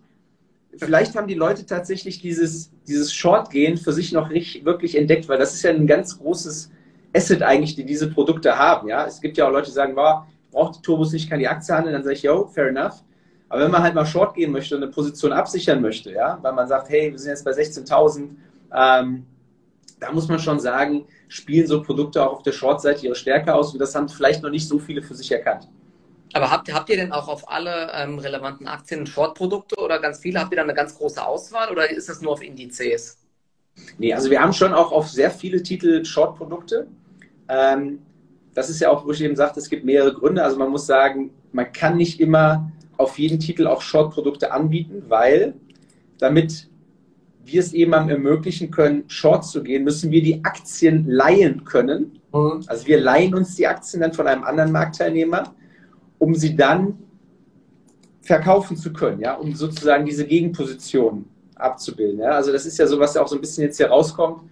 [0.77, 5.39] vielleicht haben die Leute tatsächlich dieses, dieses Short-Gehen für sich noch nicht wirklich entdeckt, weil
[5.39, 6.71] das ist ja ein ganz großes
[7.15, 8.89] Asset eigentlich, die diese Produkte haben.
[8.89, 11.39] Ja, es gibt ja auch Leute, die sagen, boah, ich brauche die Turbos nicht, kann
[11.39, 11.95] die Aktie handeln.
[11.95, 13.03] Dann sage ich, yo, fair enough.
[13.49, 16.53] Aber wenn man halt mal Short gehen möchte und eine Position absichern möchte, ja, weil
[16.53, 18.31] man sagt, hey, wir sind jetzt bei 16.000,
[18.73, 19.27] ähm,
[19.99, 23.73] da muss man schon sagen, spielen so Produkte auch auf der Short-Seite ihre Stärke aus
[23.73, 25.69] und das haben vielleicht noch nicht so viele für sich erkannt.
[26.33, 30.41] Aber habt, habt ihr denn auch auf alle ähm, relevanten Aktien Short-Produkte oder ganz viele?
[30.41, 33.19] Habt ihr da eine ganz große Auswahl oder ist das nur auf Indizes?
[33.99, 36.87] Nee, also wir haben schon auch auf sehr viele Titel Short-Produkte.
[37.49, 38.01] Ähm,
[38.55, 40.43] das ist ja auch, wo ich eben sagte, es gibt mehrere Gründe.
[40.43, 45.55] Also man muss sagen, man kann nicht immer auf jeden Titel auch Short-Produkte anbieten, weil
[46.19, 46.69] damit
[47.45, 52.21] wir es eben ermöglichen können, Short zu gehen, müssen wir die Aktien leihen können.
[52.33, 52.63] Mhm.
[52.67, 55.55] Also wir leihen uns die Aktien dann von einem anderen Marktteilnehmer,
[56.19, 56.99] um sie dann
[58.21, 61.25] verkaufen zu können, ja, um sozusagen diese Gegenposition
[61.63, 62.21] abzubilden.
[62.21, 62.31] Ja.
[62.31, 64.43] Also das ist ja so, was ja auch so ein bisschen jetzt hier rauskommt.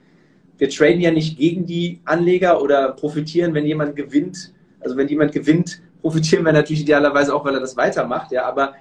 [0.56, 4.52] Wir traden ja nicht gegen die Anleger oder profitieren, wenn jemand gewinnt.
[4.80, 8.74] Also wenn jemand gewinnt, profitieren wir natürlich idealerweise auch, weil er das weitermacht, ja, aber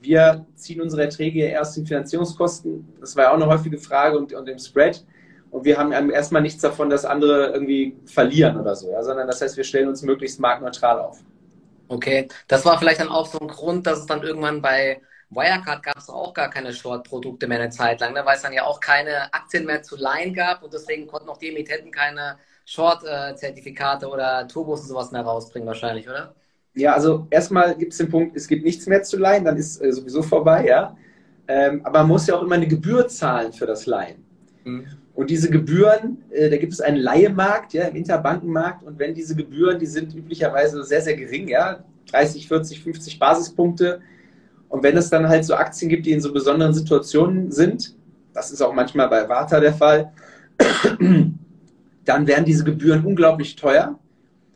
[0.00, 2.86] wir ziehen unsere Erträge erst in Finanzierungskosten.
[3.00, 5.04] Das war ja auch eine häufige Frage und, und im Spread.
[5.50, 9.40] Und wir haben erstmal nichts davon, dass andere irgendwie verlieren oder so, ja, sondern das
[9.40, 11.20] heißt, wir stellen uns möglichst marktneutral auf.
[11.88, 15.82] Okay, das war vielleicht dann auch so ein Grund, dass es dann irgendwann bei Wirecard
[15.82, 18.22] gab es auch gar keine Short-Produkte mehr eine Zeit lang, ne?
[18.24, 21.36] weil es dann ja auch keine Aktien mehr zu leihen gab und deswegen konnten auch
[21.36, 26.34] die Emittenten keine Short-Zertifikate oder Turbos und sowas mehr rausbringen wahrscheinlich, oder?
[26.74, 29.82] Ja, also erstmal gibt es den Punkt, es gibt nichts mehr zu leihen, dann ist
[29.82, 30.96] äh, sowieso vorbei, ja.
[31.48, 34.24] Ähm, aber man muss ja auch immer eine Gebühr zahlen für das Leihen.
[34.64, 34.86] Mhm.
[35.14, 38.84] Und diese Gebühren, äh, da gibt es einen Leihemarkt, ja, im Interbankenmarkt.
[38.84, 44.00] Und wenn diese Gebühren, die sind üblicherweise sehr, sehr gering, ja, 30, 40, 50 Basispunkte.
[44.68, 47.94] Und wenn es dann halt so Aktien gibt, die in so besonderen Situationen sind,
[48.34, 50.12] das ist auch manchmal bei Warta der Fall,
[52.04, 53.98] dann werden diese Gebühren unglaublich teuer.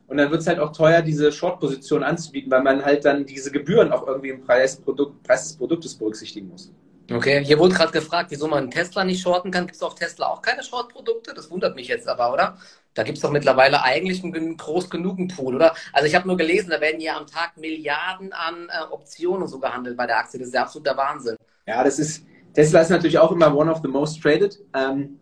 [0.07, 3.51] Und dann wird es halt auch teuer, diese Short-Position anzubieten, weil man halt dann diese
[3.51, 6.70] Gebühren auch irgendwie im Preis, Produkt, Preis des Produktes berücksichtigen muss.
[7.11, 9.66] Okay, hier wurde gerade gefragt, wieso man Tesla nicht shorten kann.
[9.66, 11.33] Gibt es auf Tesla auch keine Short-Produkte?
[11.35, 12.59] Das wundert mich jetzt aber, oder?
[12.94, 15.74] Da gibt es doch mittlerweile eigentlich einen groß genugen Pool, oder?
[15.92, 19.59] Also ich habe nur gelesen, da werden ja am Tag Milliarden an äh, Optionen so
[19.59, 20.38] gehandelt bei der Aktie.
[20.38, 21.37] Das ist ja absoluter Wahnsinn.
[21.66, 22.24] Ja, das ist,
[22.55, 24.59] Tesla ist natürlich auch immer one of the most traded.
[24.74, 25.18] Ähm,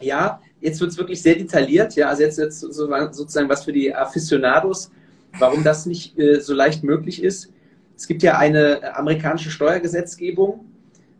[0.00, 3.94] ja, jetzt wird es wirklich sehr detailliert, ja, also jetzt, jetzt sozusagen was für die
[3.94, 4.90] Aficionados,
[5.38, 7.52] warum das nicht äh, so leicht möglich ist.
[7.96, 10.64] Es gibt ja eine amerikanische Steuergesetzgebung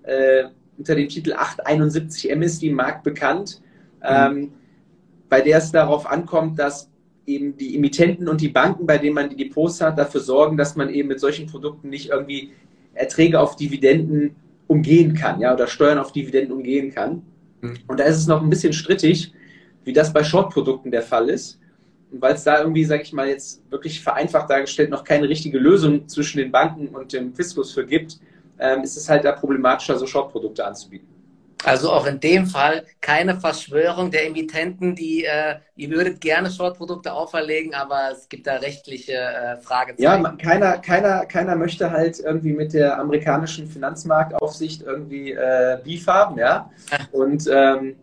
[0.03, 0.45] äh,
[0.77, 3.61] unter dem Titel 871M ist die im Markt bekannt,
[4.01, 4.09] mhm.
[4.09, 4.53] ähm,
[5.35, 6.89] bei der es darauf ankommt, dass
[7.27, 10.77] eben die Emittenten und die Banken, bei denen man die Depots hat, dafür sorgen, dass
[10.77, 12.53] man eben mit solchen Produkten nicht irgendwie
[12.95, 14.37] Erträge auf Dividenden
[14.69, 17.23] umgehen kann, ja, oder Steuern auf Dividenden umgehen kann.
[17.63, 17.79] Mhm.
[17.89, 19.33] Und da ist es noch ein bisschen strittig,
[19.83, 21.59] wie das bei Short-Produkten der Fall ist.
[22.13, 25.59] Und weil es da irgendwie, sage ich mal, jetzt wirklich vereinfacht dargestellt noch keine richtige
[25.59, 28.21] Lösung zwischen den Banken und dem Fiskus für gibt,
[28.61, 31.09] ähm, ist es halt da problematischer, so Short-Produkte anzubieten.
[31.65, 37.13] Also auch in dem Fall keine Verschwörung der Emittenten, die äh, ihr würdet gerne Short-Produkte
[37.13, 40.03] auferlegen, aber es gibt da rechtliche äh, Fragezeichen.
[40.03, 46.39] Ja, keiner, keiner, keiner möchte halt irgendwie mit der amerikanischen Finanzmarktaufsicht irgendwie äh, Beef haben,
[46.39, 46.71] ja.
[47.13, 47.97] Und ähm,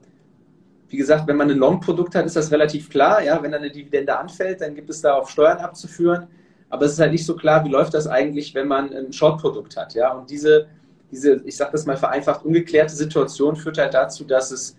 [0.89, 3.23] wie gesagt, wenn man ein Long-Produkt hat, ist das relativ klar.
[3.23, 6.27] Ja, wenn dann eine Dividende anfällt, dann gibt es darauf Steuern abzuführen.
[6.69, 9.77] Aber es ist halt nicht so klar, wie läuft das eigentlich, wenn man ein Short-Produkt
[9.77, 9.93] hat.
[9.93, 10.67] Ja, und diese
[11.11, 14.75] diese, ich sage das mal vereinfacht, ungeklärte Situation führt halt dazu, dass es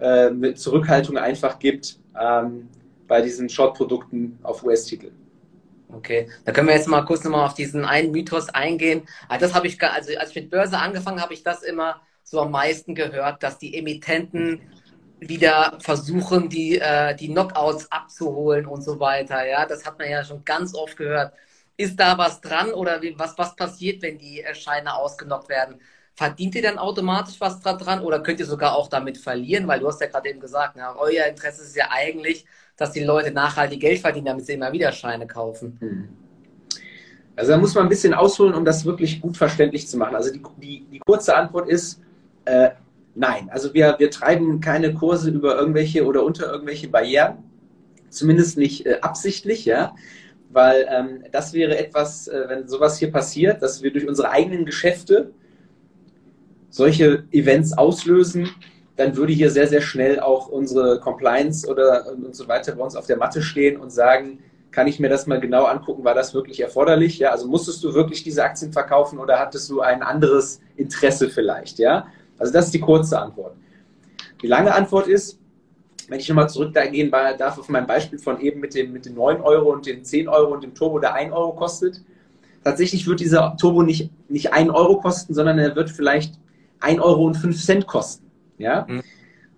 [0.00, 2.68] äh, mit Zurückhaltung einfach gibt ähm,
[3.06, 5.10] bei diesen Short-Produkten auf US-Titel.
[5.90, 9.02] Okay, da können wir jetzt mal kurz nochmal auf diesen einen Mythos eingehen.
[9.28, 12.42] Also das habe ich, also als ich mit Börse angefangen habe, ich das immer so
[12.42, 14.60] am meisten gehört, dass die Emittenten
[15.18, 19.46] wieder versuchen, die, äh, die Knockouts abzuholen und so weiter.
[19.46, 21.32] Ja, das hat man ja schon ganz oft gehört.
[21.80, 25.76] Ist da was dran oder wie, was, was passiert, wenn die äh, Scheine ausgenockt werden?
[26.12, 29.68] Verdient ihr dann automatisch was dran oder könnt ihr sogar auch damit verlieren?
[29.68, 32.44] Weil du hast ja gerade eben gesagt, na, euer Interesse ist ja eigentlich,
[32.76, 35.76] dass die Leute nachhaltig Geld verdienen, damit sie immer wieder Scheine kaufen.
[35.78, 36.08] Hm.
[37.36, 40.16] Also da muss man ein bisschen ausholen, um das wirklich gut verständlich zu machen.
[40.16, 42.00] Also die, die, die kurze Antwort ist
[42.46, 42.70] äh,
[43.14, 43.48] nein.
[43.50, 47.44] Also wir, wir treiben keine Kurse über irgendwelche oder unter irgendwelche Barrieren,
[48.10, 49.94] zumindest nicht äh, absichtlich, ja
[50.50, 54.64] weil ähm, das wäre etwas, äh, wenn sowas hier passiert, dass wir durch unsere eigenen
[54.64, 55.30] Geschäfte
[56.70, 58.50] solche Events auslösen,
[58.96, 62.96] dann würde hier sehr, sehr schnell auch unsere Compliance oder und so weiter bei uns
[62.96, 66.34] auf der Matte stehen und sagen, kann ich mir das mal genau angucken, war das
[66.34, 67.18] wirklich erforderlich?
[67.18, 71.78] Ja, also musstest du wirklich diese Aktien verkaufen oder hattest du ein anderes Interesse vielleicht?
[71.78, 72.06] Ja,
[72.38, 73.54] also das ist die kurze Antwort.
[74.42, 75.38] Die lange Antwort ist,
[76.08, 79.40] wenn ich nochmal zurückgehen darf auf mein Beispiel von eben mit dem, mit den 9
[79.42, 82.02] Euro und den 10 Euro und dem Turbo, der 1 Euro kostet,
[82.64, 86.38] tatsächlich wird dieser Turbo nicht, nicht 1 Euro kosten, sondern er wird vielleicht
[86.80, 88.30] 1 Euro und 5 Cent kosten.
[88.56, 88.86] Ja?
[88.88, 89.02] Mhm.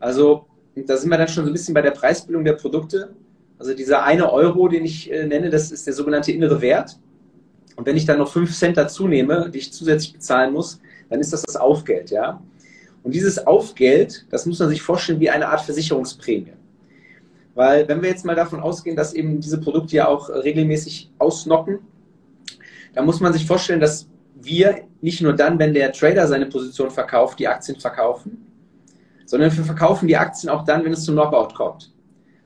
[0.00, 3.14] Also da sind wir dann schon so ein bisschen bei der Preisbildung der Produkte.
[3.58, 6.98] Also dieser eine Euro, den ich äh, nenne, das ist der sogenannte innere Wert.
[7.76, 11.20] Und wenn ich dann noch 5 Cent dazu nehme, die ich zusätzlich bezahlen muss, dann
[11.20, 12.10] ist das das Aufgeld.
[12.10, 12.42] Ja?
[13.02, 16.52] Und dieses Aufgeld, das muss man sich vorstellen wie eine Art Versicherungsprämie.
[17.54, 21.80] Weil wenn wir jetzt mal davon ausgehen, dass eben diese Produkte ja auch regelmäßig ausnocken,
[22.94, 26.90] dann muss man sich vorstellen, dass wir nicht nur dann, wenn der Trader seine Position
[26.90, 28.46] verkauft, die Aktien verkaufen,
[29.24, 31.92] sondern wir verkaufen die Aktien auch dann, wenn es zum Knockout kommt.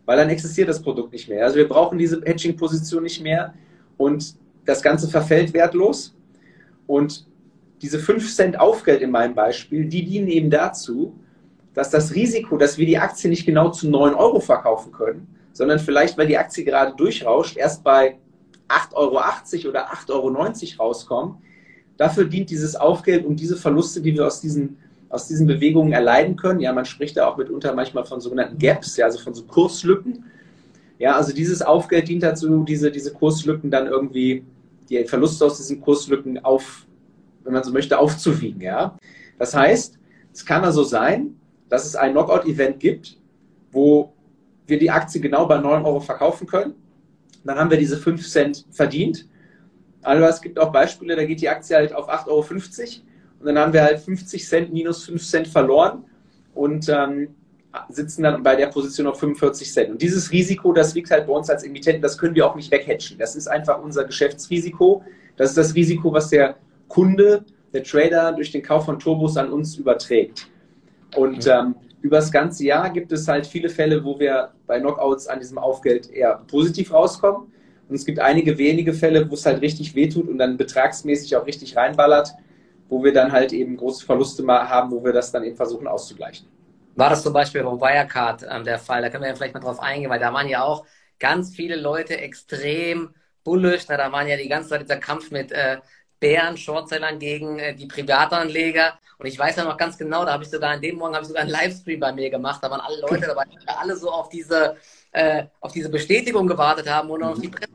[0.04, 1.44] Weil dann existiert das Produkt nicht mehr.
[1.44, 3.54] Also wir brauchen diese Hedging-Position nicht mehr
[3.96, 4.34] und
[4.66, 6.14] das Ganze verfällt wertlos.
[6.86, 7.26] Und
[7.84, 11.20] diese 5 Cent Aufgeld in meinem Beispiel, die dienen eben dazu,
[11.74, 15.78] dass das Risiko, dass wir die Aktie nicht genau zu 9 Euro verkaufen können, sondern
[15.78, 18.16] vielleicht, weil die Aktie gerade durchrauscht, erst bei
[18.68, 19.10] 8,80 Euro
[19.68, 20.08] oder 8,90
[20.78, 21.36] Euro rauskommen.
[21.98, 24.78] Dafür dient dieses Aufgeld, um diese Verluste, die wir aus diesen,
[25.10, 26.60] aus diesen Bewegungen erleiden können.
[26.60, 30.24] Ja, man spricht da auch mitunter manchmal von sogenannten Gaps, ja, also von so Kurslücken.
[30.98, 34.42] Ja, also dieses Aufgeld dient dazu, diese, diese Kurslücken dann irgendwie,
[34.88, 36.83] die Verluste aus diesen Kurslücken auf,
[37.44, 38.60] wenn man so möchte, aufzuwiegen.
[38.60, 38.96] Ja.
[39.38, 39.98] Das heißt,
[40.32, 41.36] es kann also sein,
[41.68, 43.18] dass es ein Knockout-Event gibt,
[43.70, 44.12] wo
[44.66, 46.74] wir die Aktie genau bei 9 Euro verkaufen können.
[47.44, 49.28] Dann haben wir diese 5 Cent verdient.
[50.02, 52.44] Aber es gibt auch Beispiele, da geht die Aktie halt auf 8,50 Euro
[53.40, 56.04] und dann haben wir halt 50 Cent minus 5 Cent verloren
[56.54, 57.34] und ähm,
[57.88, 59.90] sitzen dann bei der Position auf 45 Cent.
[59.90, 62.70] Und dieses Risiko, das liegt halt bei uns als Emittenten, das können wir auch nicht
[62.70, 63.18] weghatchen.
[63.18, 65.02] Das ist einfach unser Geschäftsrisiko.
[65.36, 66.56] Das ist das Risiko, was der
[66.94, 70.46] Kunde, der Trader durch den Kauf von Turbos an uns überträgt.
[71.16, 75.26] Und ähm, über das ganze Jahr gibt es halt viele Fälle, wo wir bei Knockouts
[75.26, 77.52] an diesem Aufgeld eher positiv rauskommen.
[77.88, 81.46] Und es gibt einige wenige Fälle, wo es halt richtig wehtut und dann betragsmäßig auch
[81.46, 82.32] richtig reinballert,
[82.88, 85.88] wo wir dann halt eben große Verluste mal haben, wo wir das dann eben versuchen
[85.88, 86.46] auszugleichen.
[86.94, 89.02] War das zum Beispiel bei Wirecard äh, der Fall?
[89.02, 90.86] Da können wir ja vielleicht mal drauf eingehen, weil da waren ja auch
[91.18, 93.10] ganz viele Leute extrem
[93.42, 93.86] bullish.
[93.88, 95.78] Na, da waren ja die ganze Zeit dieser Kampf mit äh,
[96.24, 98.98] Bären, Shortsellern gegen äh, die Privatanleger.
[99.18, 101.22] Und ich weiß ja noch ganz genau, da habe ich sogar an dem Morgen habe
[101.22, 102.60] ich sogar einen Livestream bei mir gemacht.
[102.62, 104.76] Da waren alle Leute dabei, die alle so auf diese,
[105.12, 107.72] äh, auf diese Bestätigung gewartet haben und auf die Presse.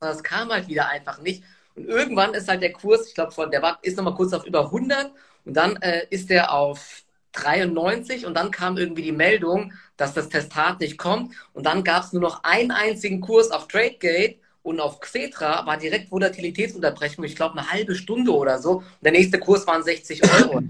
[0.00, 1.44] Das kam halt wieder einfach nicht.
[1.74, 4.64] Und irgendwann ist halt der Kurs, ich glaube, der war, ist nochmal kurz auf über
[4.64, 5.12] 100
[5.44, 10.30] und dann äh, ist der auf 93 und dann kam irgendwie die Meldung, dass das
[10.30, 14.80] Testat nicht kommt und dann gab es nur noch einen einzigen Kurs auf TradeGate und
[14.80, 18.78] auf Xetra war direkt Volatilitätsunterbrechung, ich glaube eine halbe Stunde oder so.
[18.78, 20.60] Und der nächste Kurs waren 60 Euro.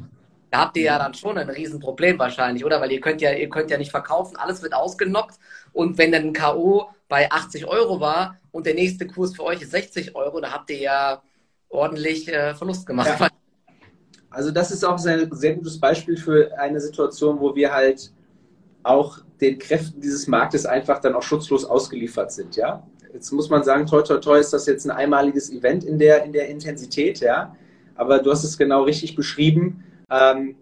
[0.50, 2.81] da habt ihr ja dann schon ein Riesenproblem wahrscheinlich, oder?
[2.81, 5.38] Weil ihr könnt ja, ihr könnt ja nicht verkaufen, alles wird ausgenockt.
[5.72, 6.90] Und wenn dann ein K.O.
[7.09, 10.70] bei 80 Euro war und der nächste Kurs für euch ist 60 Euro, da habt
[10.70, 11.22] ihr ja
[11.68, 13.09] ordentlich äh, Verlust gemacht.
[13.18, 13.29] Ja.
[14.31, 18.12] Also das ist auch ein sehr gutes Beispiel für eine Situation, wo wir halt
[18.83, 22.87] auch den Kräften dieses Marktes einfach dann auch schutzlos ausgeliefert sind, ja.
[23.12, 26.25] Jetzt muss man sagen, toi, toi, toi, ist das jetzt ein einmaliges Event in der,
[26.25, 27.57] in der Intensität, ja.
[27.94, 29.85] Aber du hast es genau richtig beschrieben.
[30.11, 30.55] Ähm,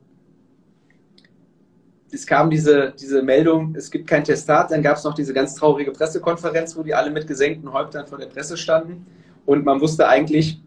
[2.10, 5.54] es kam diese, diese Meldung, es gibt kein Testat, dann gab es noch diese ganz
[5.54, 9.06] traurige Pressekonferenz, wo die alle mit gesenkten Häuptern vor der Presse standen.
[9.44, 10.60] Und man wusste eigentlich,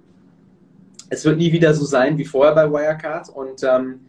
[1.10, 3.30] es wird nie wieder so sein wie vorher bei Wirecard.
[3.30, 4.02] Und ähm,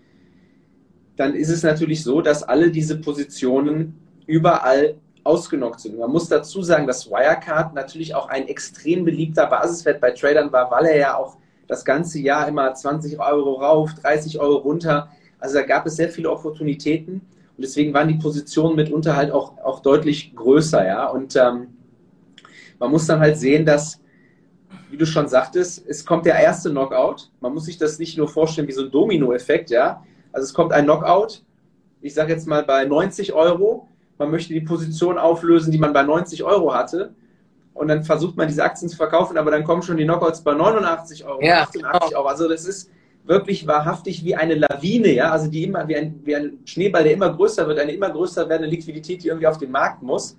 [1.16, 5.98] dann ist es natürlich so, dass alle diese Positionen überall ausgenockt sind.
[5.98, 10.70] Man muss dazu sagen, dass Wirecard natürlich auch ein extrem beliebter Basiswert bei Tradern war,
[10.70, 11.36] weil er ja auch
[11.68, 15.08] das ganze Jahr immer 20 Euro rauf, 30 Euro runter.
[15.38, 19.58] Also da gab es sehr viele Opportunitäten und deswegen waren die Positionen mitunter halt auch,
[19.58, 21.06] auch deutlich größer, ja.
[21.06, 21.68] Und ähm,
[22.78, 24.00] man muss dann halt sehen, dass,
[24.90, 27.30] wie du schon sagtest, es kommt der erste Knockout.
[27.40, 30.02] Man muss sich das nicht nur vorstellen wie so ein Domino-Effekt, ja.
[30.32, 31.42] Also es kommt ein Knockout,
[32.00, 33.88] ich sage jetzt mal bei 90 Euro,
[34.22, 37.12] man möchte die Position auflösen, die man bei 90 Euro hatte.
[37.74, 40.52] Und dann versucht man diese Aktien zu verkaufen, aber dann kommen schon die Knockouts bei
[40.52, 42.18] 89 Euro, ja, 88 genau.
[42.18, 42.28] Euro.
[42.28, 42.90] Also das ist
[43.24, 47.14] wirklich wahrhaftig wie eine Lawine, ja, also die immer wie ein, wie ein Schneeball, der
[47.14, 50.36] immer größer wird, eine immer größer werdende Liquidität, die irgendwie auf den Markt muss.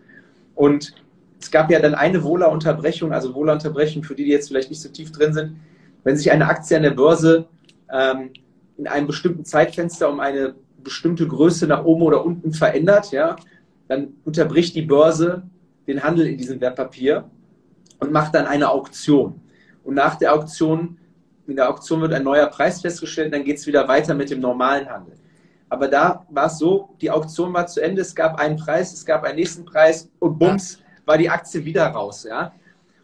[0.56, 0.94] Und
[1.42, 4.90] es gab ja dann eine Wohler-Unterbrechung, also Wohler-Unterbrechung für die, die jetzt vielleicht nicht so
[4.90, 5.58] tief drin sind.
[6.04, 7.46] Wenn sich eine Aktie an der Börse
[7.92, 8.32] ähm,
[8.78, 13.38] in einem bestimmten Zeitfenster um eine bestimmte Größe nach oben oder unten verändert, ja,
[13.88, 15.44] dann unterbricht die Börse
[15.88, 17.30] den Handel in diesem Wertpapier
[18.00, 19.42] und macht dann eine Auktion.
[19.84, 20.98] Und nach der Auktion,
[21.48, 24.40] in der Auktion wird ein neuer Preis festgestellt, dann geht es wieder weiter mit dem
[24.40, 25.16] normalen Handel.
[25.70, 29.06] Aber da war es so, die Auktion war zu Ende, es gab einen Preis, es
[29.06, 32.26] gab einen nächsten Preis und bums, war die Aktie wieder raus.
[32.30, 32.54] Ja?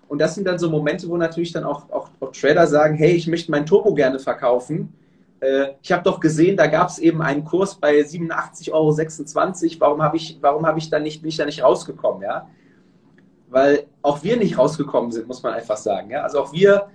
[0.08, 3.12] Und das sind dann so Momente, wo natürlich dann auch, auch, auch Trader sagen, hey,
[3.12, 4.94] ich möchte mein Turbo gerne verkaufen
[5.42, 9.80] äh, ich habe doch gesehen, da gab es eben einen Kurs bei 87,26 Euro.
[9.80, 12.48] Warum habe ich, warum habe ich da nicht, bin ich da nicht rausgekommen, ja?
[13.50, 16.12] Weil auch wir nicht rausgekommen sind, muss man einfach sagen.
[16.12, 16.22] Ja?
[16.22, 16.90] Also auch wir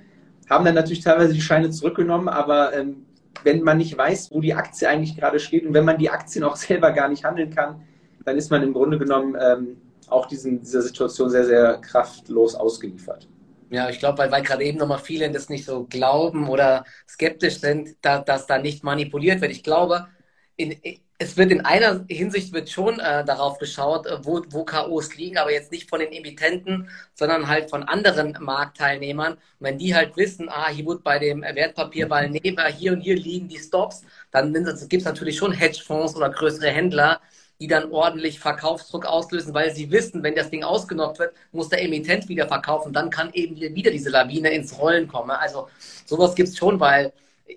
[0.48, 3.06] haben dann natürlich teilweise die Scheine zurückgenommen, aber ähm,
[3.42, 6.44] wenn man nicht weiß, wo die Aktie eigentlich gerade steht und wenn man die Aktien
[6.44, 7.82] auch selber gar nicht handeln kann,
[8.24, 9.76] dann ist man im Grunde genommen ähm,
[10.08, 13.28] auch diesen, dieser Situation sehr, sehr kraftlos ausgeliefert.
[13.70, 17.58] Ja, ich glaube, weil, weil gerade eben nochmal viele das nicht so glauben oder skeptisch
[17.60, 19.52] sind, da, dass da nicht manipuliert wird.
[19.52, 20.06] Ich glaube,
[20.56, 20.76] in,
[21.18, 25.38] es wird in einer Hinsicht wird schon äh, darauf geschaut, äh, wo, wo KOs liegen,
[25.38, 29.32] aber jetzt nicht von den Emittenten, sondern halt von anderen Marktteilnehmern.
[29.34, 32.28] Und wenn die halt wissen, ah, hier wird bei dem Wertpapier bei
[32.72, 37.20] hier und hier liegen die Stops, dann gibt es natürlich schon Hedgefonds oder größere Händler,
[37.60, 41.82] die dann ordentlich Verkaufsdruck auslösen, weil sie wissen, wenn das Ding ausgenockt wird, muss der
[41.82, 42.92] Emittent wieder verkaufen.
[42.92, 45.30] Dann kann eben wieder diese Lawine ins Rollen kommen.
[45.30, 45.68] Also
[46.04, 47.12] sowas gibt es schon, weil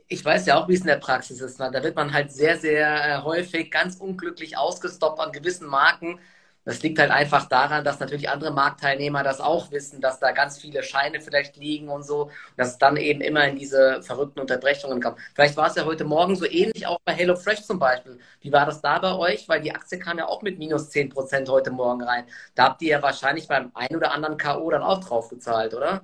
[0.08, 1.60] ich weiß ja auch, wie es in der Praxis ist.
[1.60, 6.20] Da wird man halt sehr, sehr äh, häufig ganz unglücklich ausgestoppt an gewissen Marken,
[6.68, 10.58] das liegt halt einfach daran, dass natürlich andere Marktteilnehmer das auch wissen, dass da ganz
[10.58, 15.02] viele Scheine vielleicht liegen und so, dass es dann eben immer in diese verrückten Unterbrechungen
[15.02, 15.18] kommt.
[15.34, 18.20] Vielleicht war es ja heute Morgen so ähnlich auch bei HelloFresh zum Beispiel.
[18.42, 19.48] Wie war das da bei euch?
[19.48, 22.26] Weil die Aktie kam ja auch mit minus 10 Prozent heute Morgen rein.
[22.54, 24.70] Da habt ihr ja wahrscheinlich beim einen oder anderen K.O.
[24.70, 26.02] dann auch drauf gezahlt, oder?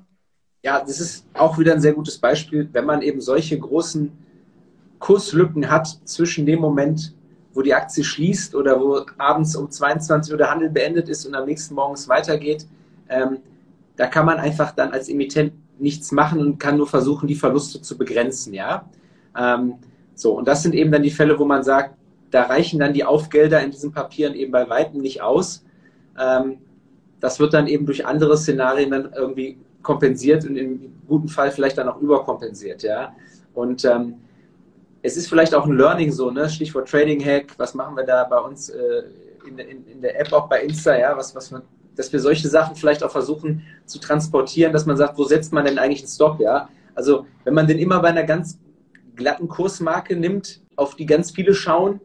[0.61, 4.17] Ja, das ist auch wieder ein sehr gutes Beispiel, wenn man eben solche großen
[4.99, 7.13] Kurslücken hat zwischen dem Moment,
[7.53, 11.35] wo die Aktie schließt oder wo abends um 22 Uhr der Handel beendet ist und
[11.35, 12.65] am nächsten Morgen es weitergeht,
[13.09, 13.37] ähm,
[13.95, 17.81] da kann man einfach dann als Emittent nichts machen und kann nur versuchen, die Verluste
[17.81, 18.89] zu begrenzen, ja.
[19.37, 19.75] Ähm,
[20.15, 21.95] so, und das sind eben dann die Fälle, wo man sagt,
[22.31, 25.63] da reichen dann die Aufgelder in diesen Papieren eben bei weitem nicht aus.
[26.19, 26.57] Ähm,
[27.19, 31.77] das wird dann eben durch andere Szenarien dann irgendwie kompensiert und im guten Fall vielleicht
[31.77, 33.15] dann auch überkompensiert, ja.
[33.53, 34.15] Und ähm,
[35.03, 36.49] es ist vielleicht auch ein Learning so, ne?
[36.49, 39.03] Stichwort Trading Hack, was machen wir da bei uns äh,
[39.45, 41.61] in, in, in, der App, auch bei Insta, ja, was, was man,
[41.95, 45.65] dass wir solche Sachen vielleicht auch versuchen zu transportieren, dass man sagt, wo setzt man
[45.65, 46.69] denn eigentlich einen Stop, ja?
[46.95, 48.57] Also, wenn man den immer bei einer ganz
[49.15, 51.99] glatten Kursmarke nimmt, auf die ganz viele schauen,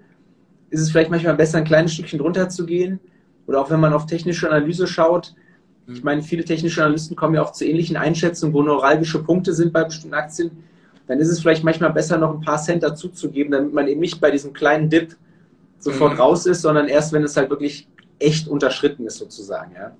[0.70, 2.98] ist es vielleicht manchmal besser, ein kleines Stückchen drunter zu gehen.
[3.46, 5.34] Oder auch wenn man auf technische Analyse schaut.
[5.86, 9.72] Ich meine, viele technische Analysten kommen ja auch zu ähnlichen Einschätzungen, wo neuralgische Punkte sind
[9.72, 10.50] bei bestimmten Aktien
[11.08, 14.20] dann ist es vielleicht manchmal besser, noch ein paar Cent dazuzugeben, damit man eben nicht
[14.20, 15.16] bei diesem kleinen Dip
[15.78, 16.20] sofort mhm.
[16.20, 19.72] raus ist, sondern erst, wenn es halt wirklich echt unterschritten ist, sozusagen.
[19.74, 19.92] Ja.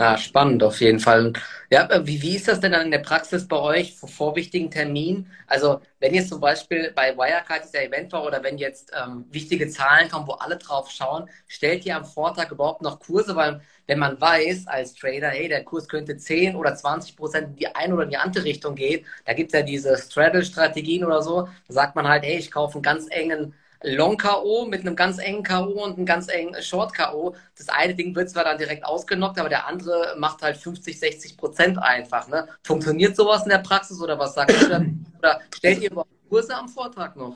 [0.00, 1.34] Ja, spannend auf jeden Fall.
[1.68, 4.34] Ja, äh, wie, wie ist das denn dann in der Praxis bei euch vor, vor
[4.34, 5.30] wichtigen Terminen?
[5.46, 9.68] Also wenn jetzt zum Beispiel bei Wirecard der Event war oder wenn jetzt ähm, wichtige
[9.68, 13.36] Zahlen kommen, wo alle drauf schauen, stellt ihr am Vortag überhaupt noch Kurse?
[13.36, 17.56] Weil wenn man weiß als Trader, hey, der Kurs könnte 10 oder 20 Prozent in
[17.56, 21.20] die eine oder in die andere Richtung gehen, da gibt es ja diese Straddle-Strategien oder
[21.22, 24.66] so, da sagt man halt, hey, ich kaufe einen ganz engen Long-K.O.
[24.66, 25.84] mit einem ganz engen K.O.
[25.84, 27.34] und einem ganz engen Short-K.O.
[27.56, 31.36] Das eine Ding wird zwar dann direkt ausgenockt, aber der andere macht halt 50, 60
[31.36, 32.28] Prozent einfach.
[32.28, 32.46] Ne?
[32.62, 34.86] Funktioniert sowas in der Praxis oder was sagt ihr?
[35.18, 37.34] Oder stellt ihr überhaupt Kurse am Vortag noch?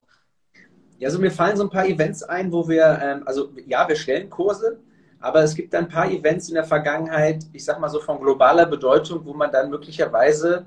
[0.99, 3.97] Ja, also mir fallen so ein paar Events ein, wo wir, ähm, also ja, wir
[3.97, 4.79] stellen Kurse,
[5.21, 8.65] aber es gibt ein paar Events in der Vergangenheit, ich sag mal so von globaler
[8.65, 10.65] Bedeutung, wo man dann möglicherweise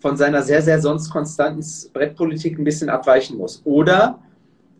[0.00, 3.62] von seiner sehr, sehr sonst konstanten Brettpolitik ein bisschen abweichen muss.
[3.64, 4.18] Oder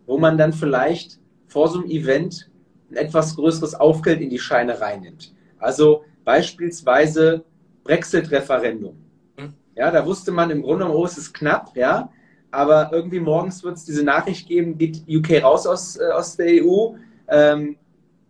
[0.05, 2.49] wo man dann vielleicht vor so einem Event
[2.89, 5.33] ein etwas größeres Aufgeld in die Scheine reinnimmt.
[5.59, 7.43] Also beispielsweise
[7.83, 8.95] Brexit-Referendum.
[9.37, 9.53] Hm.
[9.75, 12.09] Ja, da wusste man im Grunde genommen, oh, es ist knapp, ja,
[12.51, 16.63] aber irgendwie morgens wird es diese Nachricht geben, geht UK raus aus, äh, aus der
[16.63, 16.95] EU,
[17.27, 17.77] ähm,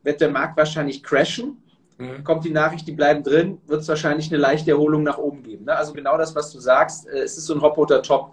[0.04, 1.58] wird der Markt wahrscheinlich crashen.
[1.98, 2.24] Mhm.
[2.24, 5.66] Kommt die Nachricht, die bleiben drin, wird es wahrscheinlich eine leichte Erholung nach oben geben.
[5.66, 5.76] Ne?
[5.76, 8.32] Also genau das, was du sagst, äh, es ist so ein Hop oder Top.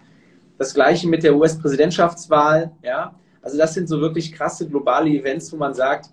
[0.57, 3.15] Das gleiche mit der US-Präsidentschaftswahl, ja.
[3.41, 6.09] Also das sind so wirklich krasse globale Events, wo man sagt,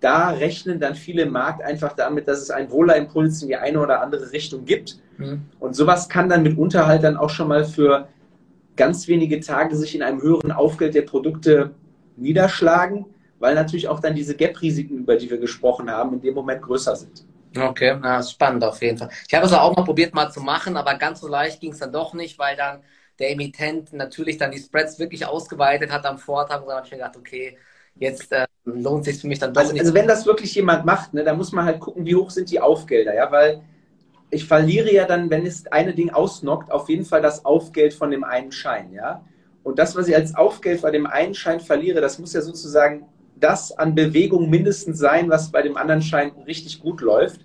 [0.00, 3.80] da rechnen dann viele im Markt einfach damit, dass es einen Wohlerimpuls in die eine
[3.80, 4.98] oder andere Richtung gibt.
[5.18, 5.42] Mhm.
[5.58, 8.08] Und sowas kann dann mitunter halt dann auch schon mal für
[8.76, 11.70] ganz wenige Tage sich in einem höheren Aufgeld der Produkte
[12.16, 13.06] niederschlagen,
[13.38, 16.94] weil natürlich auch dann diese Gap-Risiken, über die wir gesprochen haben, in dem Moment größer
[16.96, 17.24] sind.
[17.56, 19.08] Okay, na, spannend auf jeden Fall.
[19.26, 21.78] Ich habe es auch mal probiert mal zu machen, aber ganz so leicht ging es
[21.78, 22.80] dann doch nicht, weil dann
[23.18, 26.92] der Emittent natürlich dann die Spreads wirklich ausgeweitet hat am Vortag und dann habe ich
[26.92, 27.56] mir gedacht, okay,
[27.94, 29.80] jetzt äh, lohnt sich für mich dann doch also, nicht.
[29.80, 32.50] Also wenn das wirklich jemand macht, ne, dann muss man halt gucken, wie hoch sind
[32.50, 33.62] die Aufgelder, ja, weil
[34.30, 38.10] ich verliere ja dann, wenn es eine Ding ausnockt, auf jeden Fall das Aufgeld von
[38.10, 39.24] dem einen Schein, ja.
[39.62, 43.06] Und das, was ich als Aufgeld bei dem einen Schein verliere, das muss ja sozusagen
[43.38, 47.40] das an Bewegung mindestens sein, was bei dem anderen Schein richtig gut läuft.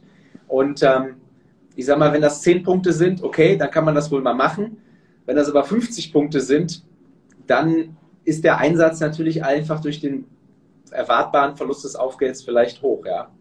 [0.48, 1.16] Und ähm,
[1.76, 4.34] ich sag mal, wenn das zehn Punkte sind, okay, dann kann man das wohl mal
[4.34, 4.78] machen.
[5.26, 6.84] Wenn das aber 50 Punkte sind,
[7.48, 10.26] dann ist der Einsatz natürlich einfach durch den
[10.92, 13.32] erwartbaren Verlust des Aufgelds vielleicht hoch, ja.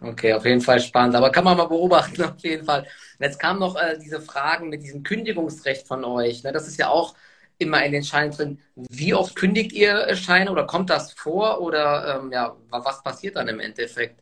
[0.00, 1.16] Okay, auf jeden Fall spannend.
[1.16, 2.86] Aber kann man mal beobachten, auf jeden Fall.
[3.18, 6.42] Jetzt kamen noch äh, diese Fragen mit diesem Kündigungsrecht von euch.
[6.42, 6.52] Ne?
[6.52, 7.14] Das ist ja auch
[7.58, 8.58] immer in den Scheinen drin.
[8.74, 13.48] Wie oft kündigt ihr Scheine oder kommt das vor oder ähm, ja, was passiert dann
[13.48, 14.20] im Endeffekt?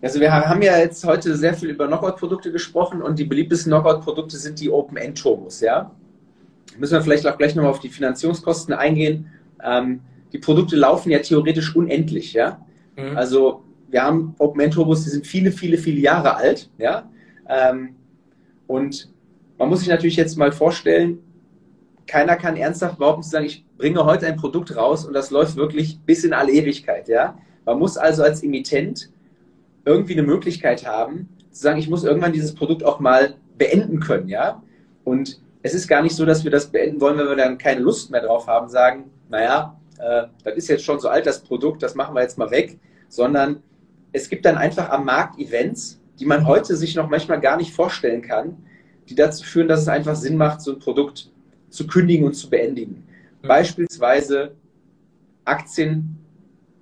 [0.00, 4.36] Also wir haben ja jetzt heute sehr viel über Knockout-Produkte gesprochen und die beliebtesten Knockout-Produkte
[4.36, 5.92] sind die Open-End-Turbos, ja.
[6.78, 9.30] Müssen wir vielleicht auch gleich nochmal auf die Finanzierungskosten eingehen.
[9.62, 10.00] Ähm,
[10.32, 12.64] die Produkte laufen ja theoretisch unendlich, ja.
[12.96, 13.16] Mhm.
[13.16, 17.10] Also wir haben Open-End-Turbos, die sind viele, viele, viele Jahre alt, ja.
[17.48, 17.96] Ähm,
[18.66, 19.10] und
[19.58, 21.18] man muss sich natürlich jetzt mal vorstellen,
[22.06, 25.56] keiner kann ernsthaft behaupten zu sagen, ich bringe heute ein Produkt raus und das läuft
[25.56, 27.38] wirklich bis in alle Ewigkeit, ja.
[27.64, 29.10] Man muss also als Emittent
[29.84, 34.28] irgendwie eine Möglichkeit haben, zu sagen, ich muss irgendwann dieses Produkt auch mal beenden können,
[34.28, 34.62] ja.
[35.04, 37.80] Und es ist gar nicht so, dass wir das beenden wollen, wenn wir dann keine
[37.80, 41.82] Lust mehr drauf haben, sagen, naja, äh, das ist jetzt schon so alt, das Produkt,
[41.82, 43.62] das machen wir jetzt mal weg, sondern
[44.12, 47.72] es gibt dann einfach am Markt Events, die man heute sich noch manchmal gar nicht
[47.72, 48.56] vorstellen kann,
[49.08, 51.30] die dazu führen, dass es einfach Sinn macht, so ein Produkt
[51.70, 53.04] zu kündigen und zu beendigen.
[53.42, 53.48] Mhm.
[53.48, 54.52] Beispielsweise
[55.44, 56.18] Aktien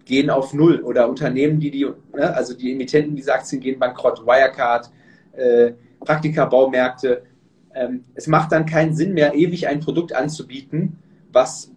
[0.04, 4.26] gehen auf Null oder Unternehmen, die die, ne, also die Emittenten dieser Aktien gehen bankrott,
[4.26, 4.90] Wirecard,
[5.32, 7.22] äh, Praktika-Baumärkte.
[7.74, 10.98] Ähm, es macht dann keinen Sinn mehr, ewig ein Produkt anzubieten,
[11.32, 11.70] was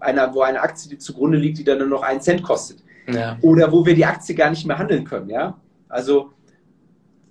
[0.00, 2.82] einer, wo eine Aktie zugrunde liegt, die dann nur noch einen Cent kostet.
[3.08, 3.38] Ja.
[3.40, 5.58] Oder wo wir die Aktie gar nicht mehr handeln können, ja.
[5.88, 6.32] Also,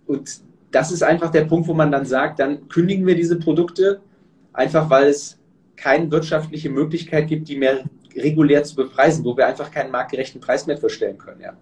[0.07, 0.41] und
[0.71, 4.01] das ist einfach der Punkt, wo man dann sagt, dann kündigen wir diese Produkte,
[4.53, 5.37] einfach weil es
[5.75, 7.83] keine wirtschaftliche Möglichkeit gibt, die mehr
[8.15, 11.53] regulär zu bepreisen, wo wir einfach keinen marktgerechten Preis mehr verstellen können, ja.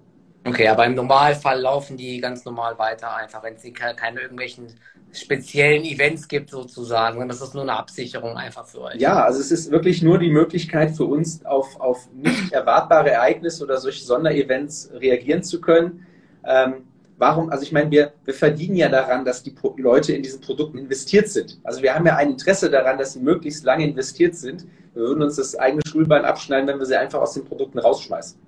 [0.45, 3.63] Okay, aber im Normalfall laufen die ganz normal weiter, einfach wenn es
[3.97, 4.67] keine irgendwelchen
[5.13, 7.21] speziellen Events gibt sozusagen.
[7.21, 8.95] Und das ist nur eine Absicherung einfach für euch.
[8.95, 13.63] Ja, also es ist wirklich nur die Möglichkeit für uns, auf, auf nicht erwartbare Ereignisse
[13.63, 16.05] oder solche Sonderevents reagieren zu können.
[16.45, 16.85] Ähm,
[17.17, 20.77] warum, also ich meine, wir, wir verdienen ja daran, dass die Leute in diesen Produkten
[20.77, 21.59] investiert sind.
[21.63, 24.65] Also wir haben ja ein Interesse daran, dass sie möglichst lange investiert sind.
[24.93, 28.39] Wir würden uns das eigene Schulbein abschneiden, wenn wir sie einfach aus den Produkten rausschmeißen.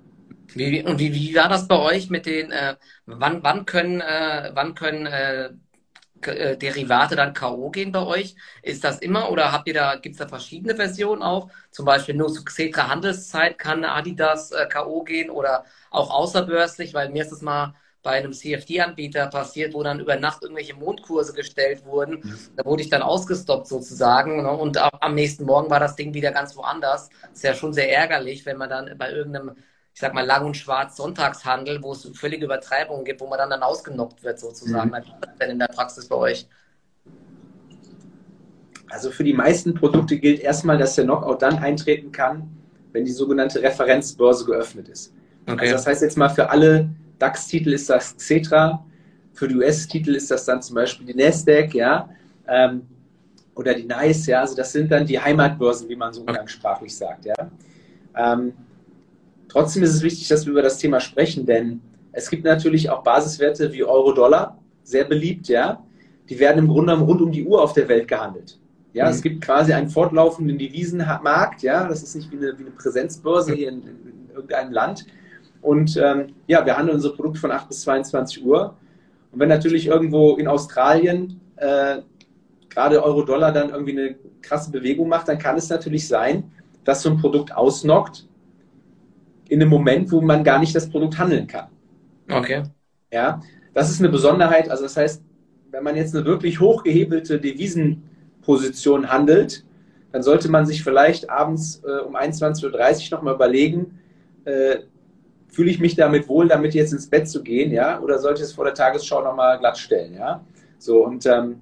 [0.54, 2.74] Wie, und wie, wie war das bei euch mit den, äh,
[3.06, 5.50] wann, wann können, äh, wann können äh
[6.22, 7.70] Derivate dann K.O.
[7.70, 8.34] gehen bei euch?
[8.62, 11.50] Ist das immer oder habt ihr da, gibt es da verschiedene Versionen auch?
[11.70, 15.02] Zum Beispiel nur zu Xetra Handelszeit kann Adidas äh, K.O.
[15.04, 20.00] gehen oder auch außerbörslich, weil mir ist das mal bei einem CFD-Anbieter passiert, wo dann
[20.00, 22.20] über Nacht irgendwelche Mondkurse gestellt wurden.
[22.22, 22.38] Mhm.
[22.56, 24.42] Da wurde ich dann ausgestoppt sozusagen.
[24.42, 24.50] Ne?
[24.50, 27.10] Und am nächsten Morgen war das Ding wieder ganz woanders.
[27.32, 29.56] Ist ja schon sehr ärgerlich, wenn man dann bei irgendeinem,
[29.94, 33.50] ich sag mal, lang und schwarz Sonntagshandel, wo es völlige Übertreibungen gibt, wo man dann,
[33.50, 34.90] dann ausgenockt wird sozusagen.
[34.90, 34.92] Mhm.
[34.92, 36.46] Was ist denn in der Praxis bei euch?
[38.88, 42.50] Also für die meisten Produkte gilt erstmal, dass der Knockout dann eintreten kann,
[42.92, 45.12] wenn die sogenannte Referenzbörse geöffnet ist.
[45.46, 45.60] Okay.
[45.60, 48.84] Also das heißt jetzt mal für alle DAX-Titel ist das Xetra,
[49.32, 52.08] für die US-Titel ist das dann zum Beispiel die Nasdaq, ja,
[52.48, 52.82] ähm,
[53.54, 57.26] oder die NICE, ja, also das sind dann die Heimatbörsen, wie man so umgangssprachlich sagt,
[57.26, 57.34] ja.
[58.16, 58.54] Ähm,
[59.50, 61.80] trotzdem ist es wichtig, dass wir über das Thema sprechen, denn
[62.12, 65.84] es gibt natürlich auch Basiswerte wie Euro-Dollar, sehr beliebt, ja.
[66.28, 68.58] Die werden im Grunde rund um die Uhr auf der Welt gehandelt.
[68.92, 69.10] Ja, mhm.
[69.10, 73.54] es gibt quasi einen fortlaufenden Devisenmarkt, ja, das ist nicht wie eine, wie eine Präsenzbörse
[73.54, 75.06] hier in, in irgendeinem Land,
[75.62, 78.76] und ähm, ja, wir handeln unser Produkt von 8 bis 22 Uhr.
[79.32, 81.98] Und wenn natürlich irgendwo in Australien äh,
[82.68, 86.50] gerade Euro-Dollar dann irgendwie eine krasse Bewegung macht, dann kann es natürlich sein,
[86.84, 88.26] dass so ein Produkt ausnockt
[89.50, 91.66] in einem Moment, wo man gar nicht das Produkt handeln kann.
[92.30, 92.62] Okay.
[93.12, 93.42] Ja,
[93.74, 94.70] das ist eine Besonderheit.
[94.70, 95.22] Also das heißt,
[95.72, 99.64] wenn man jetzt eine wirklich hochgehebelte Devisenposition handelt,
[100.12, 103.98] dann sollte man sich vielleicht abends äh, um 21.30 Uhr nochmal überlegen,
[104.44, 104.78] äh,
[105.48, 108.46] fühle ich mich damit wohl, damit jetzt ins Bett zu gehen, ja, oder sollte ich
[108.46, 110.44] es vor der Tagesschau nochmal glattstellen, ja?
[110.78, 111.56] So, und ähm,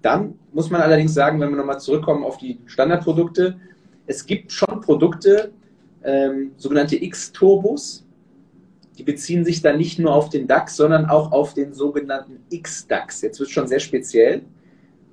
[0.00, 3.60] dann muss man allerdings sagen, wenn wir nochmal zurückkommen auf die Standardprodukte,
[4.06, 5.52] es gibt schon Produkte,
[6.04, 8.04] ähm, sogenannte X-Turbos,
[8.98, 13.22] die beziehen sich dann nicht nur auf den DAX, sondern auch auf den sogenannten X-DAX.
[13.22, 14.42] Jetzt wird es schon sehr speziell.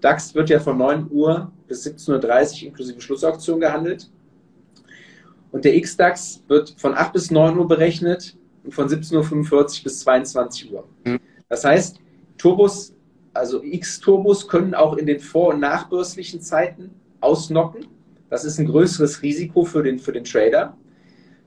[0.01, 4.09] DAX wird ja von 9 Uhr bis 17.30 Uhr inklusive Schlussauktion gehandelt.
[5.51, 9.99] Und der X-DAX wird von 8 bis 9 Uhr berechnet und von 17.45 Uhr bis
[10.01, 10.87] 22 Uhr.
[11.05, 11.19] Mhm.
[11.49, 11.99] Das heißt,
[12.37, 12.93] Turbos,
[13.33, 17.87] also X-Turbos können auch in den vor- und nachbörslichen Zeiten ausnocken.
[18.29, 20.75] Das ist ein größeres Risiko für den, für den Trader.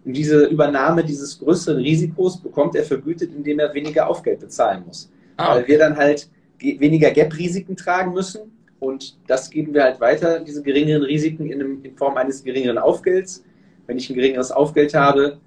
[0.05, 5.11] Und diese Übernahme dieses größeren Risikos bekommt er vergütet, indem er weniger Aufgeld bezahlen muss.
[5.37, 5.57] Ah, okay.
[5.57, 8.53] Weil wir dann halt weniger Gap-Risiken tragen müssen.
[8.79, 12.79] Und das geben wir halt weiter, diese geringeren Risiken in, einem, in Form eines geringeren
[12.79, 13.45] Aufgelds
[13.91, 15.41] wenn ich ein geringeres Aufgeld habe,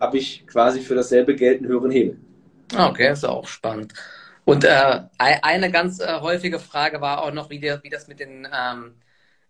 [0.00, 2.18] habe ich quasi für dasselbe Geld einen höheren Hebel.
[2.74, 3.94] Ah, okay, ist auch spannend.
[4.44, 8.18] Und äh, eine ganz äh, häufige Frage war auch noch, wie, der, wie das mit
[8.18, 8.94] den ähm,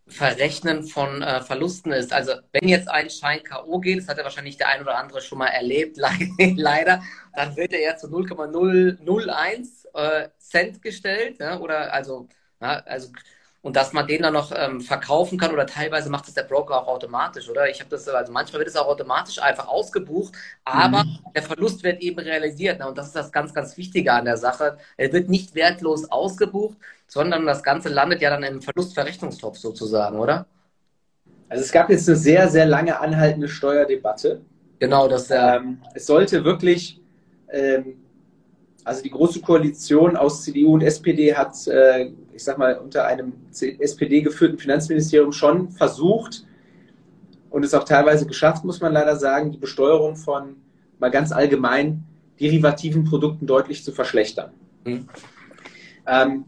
[0.06, 2.12] Verrechnen von äh, Verlusten ist.
[2.12, 3.80] Also wenn jetzt ein Schein K.O.
[3.80, 5.96] geht, das hat ja wahrscheinlich der ein oder andere schon mal erlebt,
[6.38, 7.02] leider,
[7.34, 11.58] dann wird er ja zu 0,001 äh, Cent gestellt, ne?
[11.58, 12.28] oder also,
[12.60, 13.08] ja, also
[13.64, 16.82] und dass man den dann noch ähm, verkaufen kann oder teilweise macht es der Broker
[16.82, 17.70] auch automatisch, oder?
[17.70, 20.34] Ich habe das, also manchmal wird es auch automatisch einfach ausgebucht,
[20.66, 21.18] aber mhm.
[21.34, 22.78] der Verlust wird eben realisiert.
[22.78, 22.86] Ne?
[22.86, 24.76] Und das ist das ganz, ganz Wichtige an der Sache.
[24.98, 30.44] Er wird nicht wertlos ausgebucht, sondern das Ganze landet ja dann im Verlustverrechnungstopf sozusagen, oder?
[31.48, 34.42] Also es gab jetzt eine sehr, sehr lange anhaltende Steuerdebatte.
[34.78, 35.30] Genau, das.
[35.30, 37.00] Ähm, es sollte wirklich
[37.48, 38.04] ähm,
[38.84, 43.32] also die Große Koalition aus CDU und SPD hat, äh, ich sag mal, unter einem
[43.52, 46.44] SPD geführten Finanzministerium schon versucht
[47.50, 50.56] und es auch teilweise geschafft, muss man leider sagen, die Besteuerung von
[50.98, 52.04] mal ganz allgemein
[52.40, 54.50] derivativen Produkten deutlich zu verschlechtern.
[54.84, 55.08] Mhm.
[56.06, 56.44] Ähm,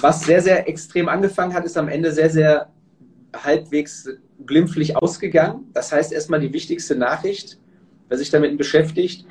[0.00, 2.68] was sehr, sehr extrem angefangen hat, ist am Ende sehr, sehr
[3.34, 4.08] halbwegs
[4.44, 5.70] glimpflich ausgegangen.
[5.72, 7.58] Das heißt erstmal die wichtigste Nachricht,
[8.08, 9.26] wer sich damit beschäftigt,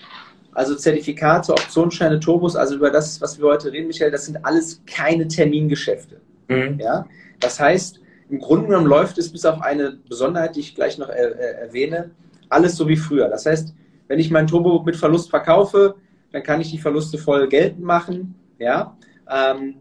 [0.54, 4.82] also Zertifikate, Optionsscheine, Turbos, also über das, was wir heute reden, Michael, das sind alles
[4.86, 6.22] keine Termingeschäfte.
[6.48, 6.80] Mhm.
[6.80, 7.08] Ja?
[7.40, 8.00] Das heißt,
[8.30, 11.60] im Grunde genommen läuft es bis auf eine Besonderheit, die ich gleich noch er, er,
[11.60, 12.12] erwähne,
[12.50, 13.28] alles so wie früher.
[13.30, 13.74] Das heißt,
[14.08, 15.96] wenn ich mein Turbo mit Verlust verkaufe,
[16.32, 18.36] dann kann ich die Verluste voll geltend machen.
[18.60, 18.98] Ja?
[19.30, 19.76] Ähm,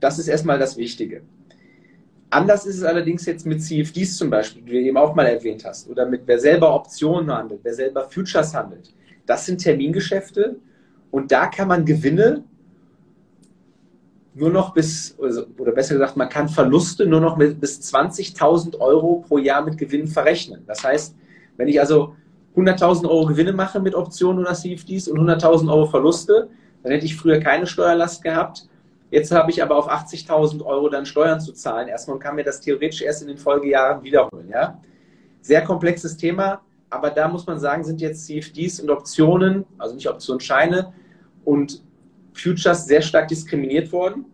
[0.00, 1.22] das ist erstmal das Wichtige.
[2.30, 5.64] Anders ist es allerdings jetzt mit CFDs zum Beispiel, die du eben auch mal erwähnt
[5.64, 8.92] hast, oder mit wer selber Optionen handelt, wer selber Futures handelt.
[9.26, 10.56] Das sind Termingeschäfte
[11.10, 12.44] und da kann man Gewinne
[14.34, 18.78] nur noch bis, also, oder besser gesagt, man kann Verluste nur noch mit bis 20.000
[18.80, 20.64] Euro pro Jahr mit Gewinnen verrechnen.
[20.66, 21.14] Das heißt,
[21.56, 22.16] wenn ich also
[22.56, 26.48] 100.000 Euro Gewinne mache mit Optionen oder CFDs und 100.000 Euro Verluste,
[26.82, 28.68] dann hätte ich früher keine Steuerlast gehabt.
[29.10, 32.60] Jetzt habe ich aber auf 80.000 Euro dann Steuern zu zahlen erstmal kann mir das
[32.60, 34.48] theoretisch erst in den Folgejahren wiederholen.
[34.48, 34.80] Ja?
[35.40, 36.60] Sehr komplexes Thema.
[36.94, 40.92] Aber da muss man sagen, sind jetzt CFDs und Optionen, also nicht Optionsscheine
[41.44, 41.82] und
[42.32, 44.26] Futures sehr stark diskriminiert worden.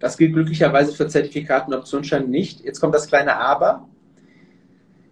[0.00, 2.64] Das gilt glücklicherweise für Zertifikate und Optionsscheine nicht.
[2.64, 3.86] Jetzt kommt das kleine Aber.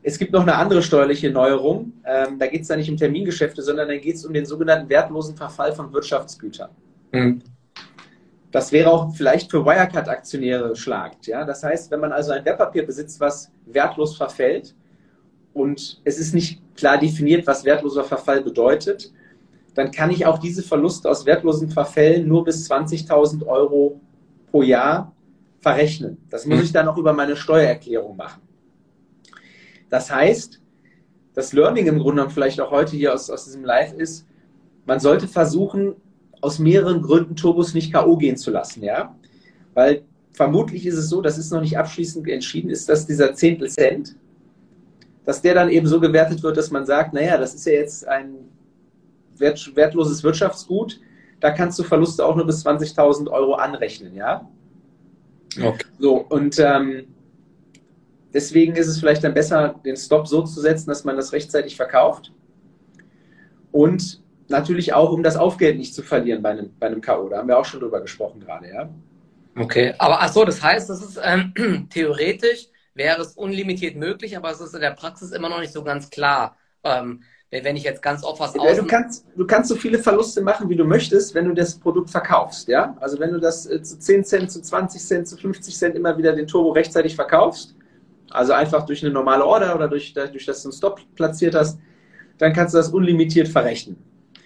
[0.03, 1.93] Es gibt noch eine andere steuerliche Neuerung.
[2.07, 4.89] Ähm, da geht es dann nicht um Termingeschäfte, sondern da geht es um den sogenannten
[4.89, 6.71] wertlosen Verfall von Wirtschaftsgütern.
[7.13, 7.43] Mhm.
[8.51, 11.27] Das wäre auch vielleicht für Wirecard-Aktionäre schlagend.
[11.27, 11.45] Ja?
[11.45, 14.75] Das heißt, wenn man also ein Wertpapier besitzt, was wertlos verfällt,
[15.53, 19.13] und es ist nicht klar definiert, was wertloser Verfall bedeutet,
[19.75, 24.01] dann kann ich auch diese Verluste aus wertlosen Verfällen nur bis 20.000 Euro
[24.51, 25.13] pro Jahr
[25.61, 26.19] verrechnen.
[26.31, 26.65] Das muss mhm.
[26.65, 28.43] ich dann auch über meine Steuererklärung machen.
[29.89, 30.61] Das heißt,
[31.35, 34.27] das Learning im Grunde genommen vielleicht auch heute hier aus, aus diesem Live ist,
[34.87, 35.95] man sollte versuchen,
[36.41, 38.17] aus mehreren Gründen Turbos nicht K.O.
[38.17, 39.15] gehen zu lassen, ja?
[39.75, 43.69] Weil vermutlich ist es so, das ist noch nicht abschließend entschieden, ist, dass dieser Zehntel
[43.69, 44.17] Cent,
[45.25, 48.07] dass der dann eben so gewertet wird, dass man sagt, naja, das ist ja jetzt
[48.07, 48.35] ein
[49.37, 51.01] wert, wertloses Wirtschaftsgut,
[51.41, 54.49] da kannst du Verluste auch nur bis 20.000 Euro anrechnen, ja?
[55.61, 55.87] Okay.
[55.99, 57.07] So, und ähm,
[58.33, 61.77] deswegen ist es vielleicht dann besser, den Stop so zu setzen, dass man das rechtzeitig
[61.77, 62.33] verkauft.
[63.73, 67.29] Und natürlich auch, um das Aufgeld nicht zu verlieren bei einem, bei einem K.O.
[67.29, 68.91] Da haben wir auch schon drüber gesprochen gerade, ja?
[69.57, 72.69] Okay, aber ach so, das heißt, das ist ähm, theoretisch
[73.01, 76.11] wäre es unlimitiert möglich, aber es ist in der Praxis immer noch nicht so ganz
[76.11, 76.57] klar.
[76.85, 80.41] Ähm, wenn ich jetzt ganz oft was ja, du kannst, du kannst so viele Verluste
[80.41, 82.69] machen, wie du möchtest, wenn du das Produkt verkaufst.
[82.69, 82.97] Ja?
[83.01, 86.17] Also wenn du das äh, zu 10 Cent, zu 20 Cent, zu 50 Cent immer
[86.17, 87.75] wieder den Turbo rechtzeitig verkaufst,
[88.31, 91.81] also einfach durch eine normale Order oder durch, durch dass du einen Stop platziert hast,
[92.39, 93.97] dann kannst du das unlimitiert verrechnen.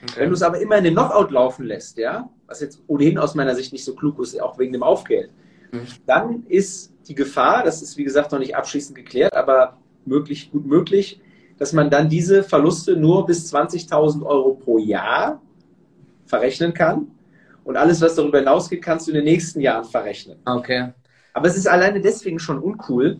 [0.02, 0.20] Okay.
[0.20, 3.34] Wenn du es aber immer in den Knockout laufen lässt, ja, was jetzt ohnehin aus
[3.34, 5.30] meiner Sicht nicht so klug ist, auch wegen dem Aufgeld,
[5.72, 5.86] mhm.
[6.06, 10.66] dann ist die Gefahr, das ist wie gesagt noch nicht abschließend geklärt, aber möglich, gut
[10.66, 11.20] möglich,
[11.58, 15.40] dass man dann diese Verluste nur bis 20.000 Euro pro Jahr
[16.26, 17.08] verrechnen kann.
[17.62, 20.38] Und alles, was darüber hinausgeht, kannst du in den nächsten Jahren verrechnen.
[20.44, 20.92] Okay.
[21.32, 23.18] Aber es ist alleine deswegen schon uncool,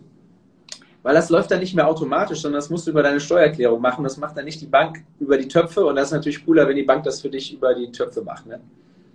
[1.01, 4.03] weil das läuft dann nicht mehr automatisch, sondern das musst du über deine Steuererklärung machen.
[4.03, 6.75] Das macht dann nicht die Bank über die Töpfe und das ist natürlich cooler, wenn
[6.75, 8.45] die Bank das für dich über die Töpfe macht.
[8.45, 8.59] Ne?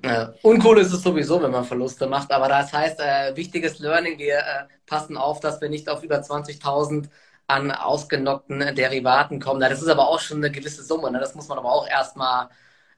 [0.02, 0.32] Ja.
[0.42, 4.38] Uncool ist es sowieso, wenn man Verluste macht, aber das heißt, äh, wichtiges Learning, wir
[4.38, 7.08] äh, passen auf, dass wir nicht auf über 20.000
[7.46, 9.60] an ausgenockten Derivaten kommen.
[9.60, 11.18] Das ist aber auch schon eine gewisse Summe, ne?
[11.18, 12.48] das muss man aber auch erstmal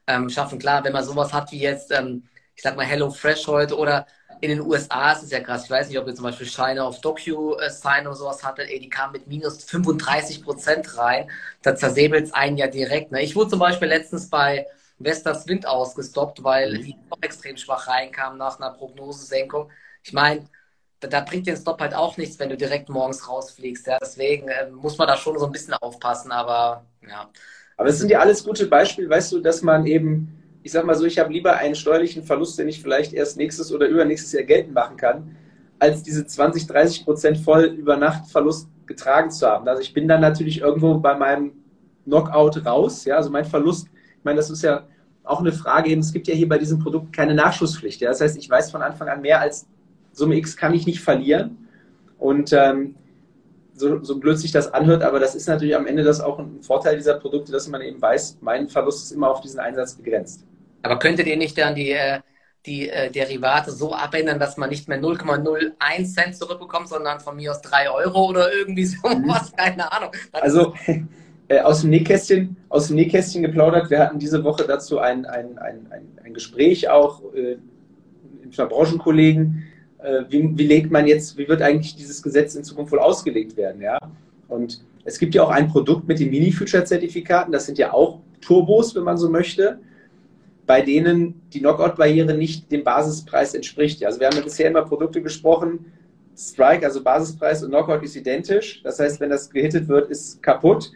[0.07, 0.59] ähm, schaffen.
[0.59, 2.23] Klar, wenn man sowas hat wie jetzt, ähm,
[2.55, 4.05] ich sag mal Hello Fresh heute oder
[4.41, 5.63] in den USA ist es ja krass.
[5.65, 8.69] Ich weiß nicht, ob ihr zum Beispiel Scheine auf DocuSign oder sowas hattet.
[8.69, 11.31] Ey, die kamen mit minus 35 Prozent rein.
[11.61, 13.11] Da zersäbelt es einen ja direkt.
[13.11, 13.21] Ne?
[13.23, 14.67] Ich wurde zum Beispiel letztens bei
[14.99, 16.83] Westers Wind ausgestoppt, weil mhm.
[16.83, 19.69] die extrem schwach reinkamen nach einer Prognosesenkung.
[20.03, 20.45] Ich meine,
[20.99, 23.87] da bringt den Stop halt auch nichts, wenn du direkt morgens rausfliegst.
[23.87, 27.29] Ja, deswegen äh, muss man da schon so ein bisschen aufpassen, aber ja.
[27.75, 30.95] Aber es sind ja alles gute Beispiele, weißt du, dass man eben, ich sag mal
[30.95, 34.43] so, ich habe lieber einen steuerlichen Verlust, den ich vielleicht erst nächstes oder übernächstes Jahr
[34.43, 35.35] geltend machen kann,
[35.79, 39.67] als diese 20, 30 Prozent voll über Nacht Verlust getragen zu haben.
[39.67, 41.53] Also ich bin dann natürlich irgendwo bei meinem
[42.05, 43.87] Knockout raus, ja, also mein Verlust,
[44.23, 44.87] ich meine, das ist ja
[45.25, 47.99] auch eine Frage eben, es gibt ja hier bei diesem Produkt keine Nachschusspflicht.
[47.99, 48.07] Ja?
[48.07, 49.67] Das heißt, ich weiß von Anfang an mehr als
[50.13, 51.67] Summe X kann ich nicht verlieren.
[52.17, 52.95] Und ähm,
[53.73, 56.61] so, so blöd sich das anhört, aber das ist natürlich am Ende das auch ein
[56.61, 60.45] Vorteil dieser Produkte, dass man eben weiß, mein Verlust ist immer auf diesen Einsatz begrenzt.
[60.83, 62.21] Aber könntet ihr nicht dann die, äh,
[62.65, 67.51] die äh, Derivate so abändern, dass man nicht mehr 0,01 Cent zurückbekommt, sondern von mir
[67.51, 69.51] aus 3 Euro oder irgendwie sowas?
[69.51, 69.55] Mhm.
[69.57, 70.11] Keine Ahnung.
[70.31, 70.73] also
[71.53, 73.89] äh, aus, dem Nähkästchen, aus dem Nähkästchen geplaudert.
[73.89, 77.57] Wir hatten diese Woche dazu ein, ein, ein, ein, ein Gespräch auch äh,
[78.43, 79.63] mit Branchenkollegen
[80.03, 83.55] äh, wie, wie, legt man jetzt, wie wird eigentlich dieses Gesetz in Zukunft wohl ausgelegt
[83.55, 83.97] werden, ja?
[84.49, 88.95] Und es gibt ja auch ein Produkt mit den Mini-Future-Zertifikaten, das sind ja auch Turbos,
[88.95, 89.79] wenn man so möchte,
[90.65, 94.05] bei denen die Knockout-Barriere nicht dem Basispreis entspricht.
[94.05, 95.85] Also wir haben ja bisher immer Produkte gesprochen,
[96.35, 98.81] Strike, also Basispreis und Knockout ist identisch.
[98.83, 100.91] Das heißt, wenn das gehittet wird, ist kaputt.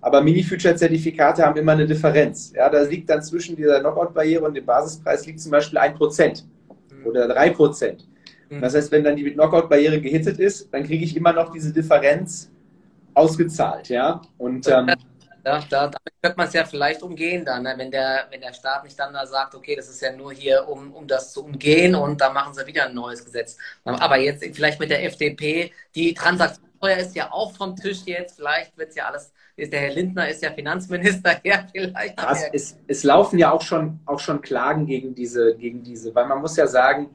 [0.00, 2.52] Aber Mini-Future-Zertifikate haben immer eine Differenz.
[2.54, 6.44] Ja, da liegt dann zwischen dieser Knockout-Barriere und dem Basispreis liegt zum Beispiel 1%
[7.04, 7.98] oder 3%.
[8.48, 8.60] Mhm.
[8.60, 12.50] Das heißt, wenn dann die Knockout-Barriere gehittet ist, dann kriege ich immer noch diese Differenz
[13.14, 14.22] ausgezahlt, ja.
[14.38, 14.88] Und ähm,
[15.44, 17.74] ja, da, damit könnte man es ja vielleicht umgehen dann, ne?
[17.76, 20.68] wenn, der, wenn der Staat nicht dann da sagt, okay, das ist ja nur hier,
[20.68, 23.56] um, um das zu umgehen und da machen sie wieder ein neues Gesetz.
[23.84, 28.76] Aber jetzt vielleicht mit der FDP, die Transaktionssteuer ist ja auch vom Tisch jetzt, vielleicht
[28.76, 29.32] wird es ja alles,
[29.68, 32.16] der Herr Lindner ist ja Finanzminister, ja, vielleicht.
[32.16, 36.26] Krass, es, es laufen ja auch schon, auch schon Klagen gegen diese, gegen diese, weil
[36.26, 37.10] man muss ja sagen,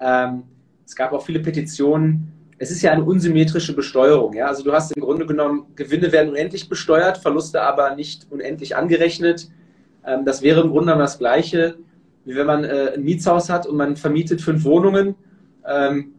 [0.00, 0.44] ähm,
[0.86, 2.32] es gab auch viele Petitionen.
[2.58, 4.32] Es ist ja eine unsymmetrische Besteuerung.
[4.34, 4.46] Ja?
[4.46, 9.48] Also du hast im Grunde genommen, Gewinne werden unendlich besteuert, Verluste aber nicht unendlich angerechnet.
[10.06, 11.76] Ähm, das wäre im Grunde genommen das Gleiche,
[12.24, 15.14] wie wenn man äh, ein Mietshaus hat und man vermietet fünf Wohnungen.
[15.66, 16.14] Ähm,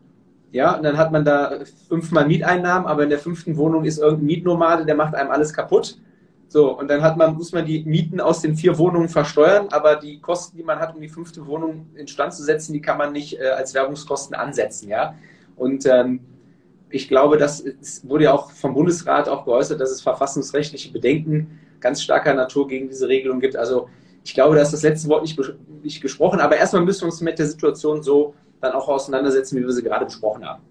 [0.52, 4.26] ja, und dann hat man da fünfmal Mieteinnahmen, aber in der fünften Wohnung ist irgendein
[4.26, 5.98] Mietnomade, der macht einem alles kaputt.
[6.48, 9.98] So, und dann hat man, muss man die Mieten aus den vier Wohnungen versteuern, aber
[9.98, 13.12] die Kosten, die man hat, um die fünfte Wohnung instand zu setzen, die kann man
[13.12, 15.14] nicht äh, als Werbungskosten ansetzen, ja.
[15.56, 16.22] Und ähm,
[16.90, 17.64] ich glaube, das
[18.02, 22.90] wurde ja auch vom Bundesrat auch geäußert, dass es verfassungsrechtliche Bedenken ganz starker Natur gegen
[22.90, 23.56] diese Regelung gibt.
[23.56, 23.88] Also
[24.24, 25.40] ich glaube, da ist das letzte Wort nicht,
[25.84, 29.66] nicht gesprochen, aber erstmal müssen wir uns mit der Situation so dann auch auseinandersetzen, wie
[29.66, 30.64] wir sie gerade besprochen haben.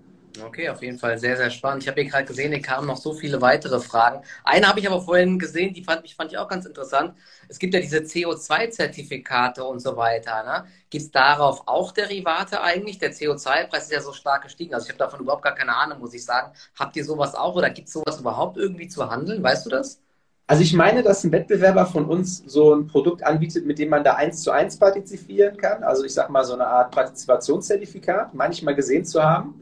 [0.44, 1.82] Okay, auf jeden Fall sehr, sehr spannend.
[1.82, 4.22] Ich habe hier gerade gesehen, hier kamen noch so viele weitere Fragen.
[4.44, 7.14] Eine habe ich aber vorhin gesehen, die fand, ich, fand ich auch ganz interessant.
[7.48, 10.44] Es gibt ja diese CO2-Zertifikate und so weiter.
[10.44, 10.66] Ne?
[10.90, 12.98] Gibt es darauf auch Derivate eigentlich?
[12.98, 14.74] Der CO2-Preis ist ja so stark gestiegen.
[14.74, 16.52] Also ich habe davon überhaupt gar keine Ahnung, muss ich sagen.
[16.78, 19.42] Habt ihr sowas auch oder gibt es sowas überhaupt irgendwie zu handeln?
[19.42, 20.00] Weißt du das?
[20.48, 24.02] Also ich meine, dass ein Wettbewerber von uns so ein Produkt anbietet, mit dem man
[24.02, 25.82] da eins zu eins partizipieren kann.
[25.84, 29.60] Also ich sage mal so eine Art Partizipationszertifikat, manchmal gesehen zu haben.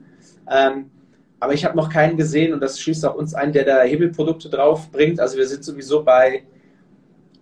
[0.49, 0.93] Ähm,
[1.41, 4.49] aber ich habe noch keinen gesehen und das schließt auch uns ein, der da Hebelprodukte
[4.49, 5.19] drauf bringt.
[5.19, 6.45] Also wir sind sowieso bei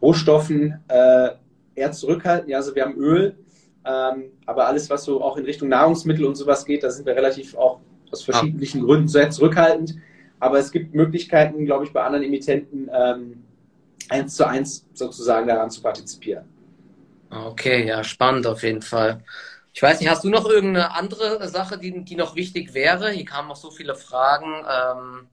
[0.00, 1.28] Rohstoffen äh,
[1.74, 2.48] eher zurückhaltend.
[2.48, 3.36] Ja, also wir haben Öl,
[3.84, 7.14] ähm, aber alles, was so auch in Richtung Nahrungsmittel und sowas geht, da sind wir
[7.14, 7.80] relativ auch
[8.10, 8.80] aus verschiedenen ja.
[8.80, 9.96] Gründen sehr zurückhaltend.
[10.40, 13.44] Aber es gibt Möglichkeiten, glaube ich, bei anderen Emittenten ähm,
[14.08, 16.44] eins zu eins sozusagen daran zu partizipieren.
[17.30, 19.22] Okay, ja, spannend auf jeden Fall.
[19.72, 23.10] Ich weiß nicht, hast du noch irgendeine andere Sache, die, die noch wichtig wäre?
[23.10, 24.64] Hier kamen noch so viele Fragen.
[24.64, 25.28] Ähm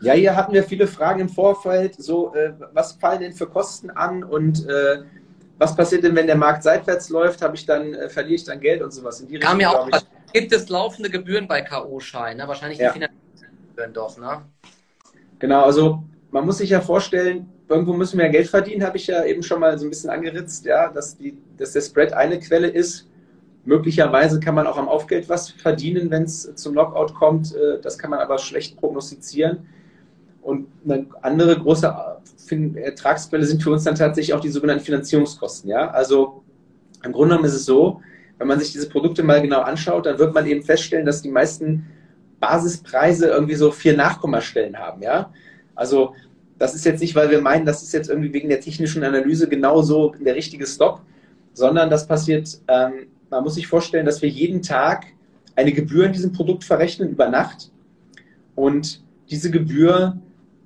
[0.00, 1.94] ja, hier hatten wir viele Fragen im Vorfeld.
[1.94, 5.02] So, äh, was fallen denn für Kosten an und äh,
[5.58, 7.42] was passiert denn, wenn der Markt seitwärts läuft?
[7.42, 9.50] Habe ich dann äh, verliere ich dann Geld und sowas in die Richtung?
[9.50, 9.88] Kam ja auch.
[10.32, 12.38] Gibt es laufende Gebühren bei KO-Scheinen?
[12.38, 12.48] Ne?
[12.48, 12.88] Wahrscheinlich ja.
[12.88, 13.25] die finanziellen
[13.76, 14.42] Gebühren doch, ne?
[15.38, 19.06] Genau, also man muss sich ja vorstellen, irgendwo müssen wir ja Geld verdienen, habe ich
[19.06, 22.38] ja eben schon mal so ein bisschen angeritzt, ja, dass, die, dass der Spread eine
[22.38, 23.08] Quelle ist
[23.66, 27.52] Möglicherweise kann man auch am Aufgeld was verdienen, wenn es zum Lockout kommt.
[27.54, 29.66] Äh, das kann man aber schlecht prognostizieren.
[30.40, 31.92] Und eine andere große
[32.76, 35.68] Ertragsquelle sind für uns dann tatsächlich auch die sogenannten Finanzierungskosten.
[35.68, 35.90] Ja?
[35.90, 36.44] Also
[37.02, 38.00] im Grunde genommen ist es so,
[38.38, 41.30] wenn man sich diese Produkte mal genau anschaut, dann wird man eben feststellen, dass die
[41.30, 41.86] meisten
[42.40, 45.02] Basispreise irgendwie so vier Nachkommastellen haben.
[45.02, 45.32] Ja?
[45.74, 46.14] Also
[46.58, 49.48] das ist jetzt nicht, weil wir meinen, das ist jetzt irgendwie wegen der technischen Analyse
[49.48, 51.00] genauso der richtige Stop,
[51.52, 55.06] sondern das passiert ähm, man muss sich vorstellen, dass wir jeden Tag
[55.54, 57.70] eine Gebühr in diesem Produkt verrechnen über Nacht
[58.54, 60.18] und diese Gebühr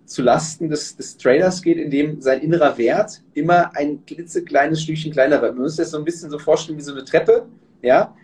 [0.05, 5.41] zu Lasten des, des Traders geht, indem sein innerer Wert immer ein klitzekleines Stückchen kleiner
[5.41, 5.55] wird.
[5.55, 7.47] Man muss sich das so ein bisschen so vorstellen wie so eine Treppe,
[7.83, 8.15] ja.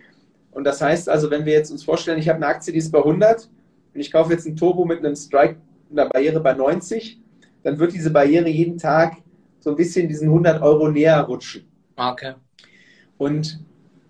[0.57, 2.91] Und das heißt also, wenn wir jetzt uns vorstellen, ich habe eine Aktie, die ist
[2.91, 3.51] bei 100
[3.93, 5.57] und ich kaufe jetzt ein Turbo mit einem Strike,
[5.93, 7.21] einer Barriere bei 90,
[7.63, 9.19] dann wird diese Barriere jeden Tag
[9.61, 11.67] so ein bisschen diesen 100 Euro näher rutschen.
[11.97, 12.33] Okay.
[13.19, 13.61] Und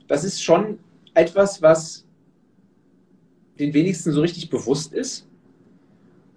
[0.07, 0.79] das ist schon
[1.15, 2.07] etwas, was
[3.59, 5.27] den wenigsten so richtig bewusst ist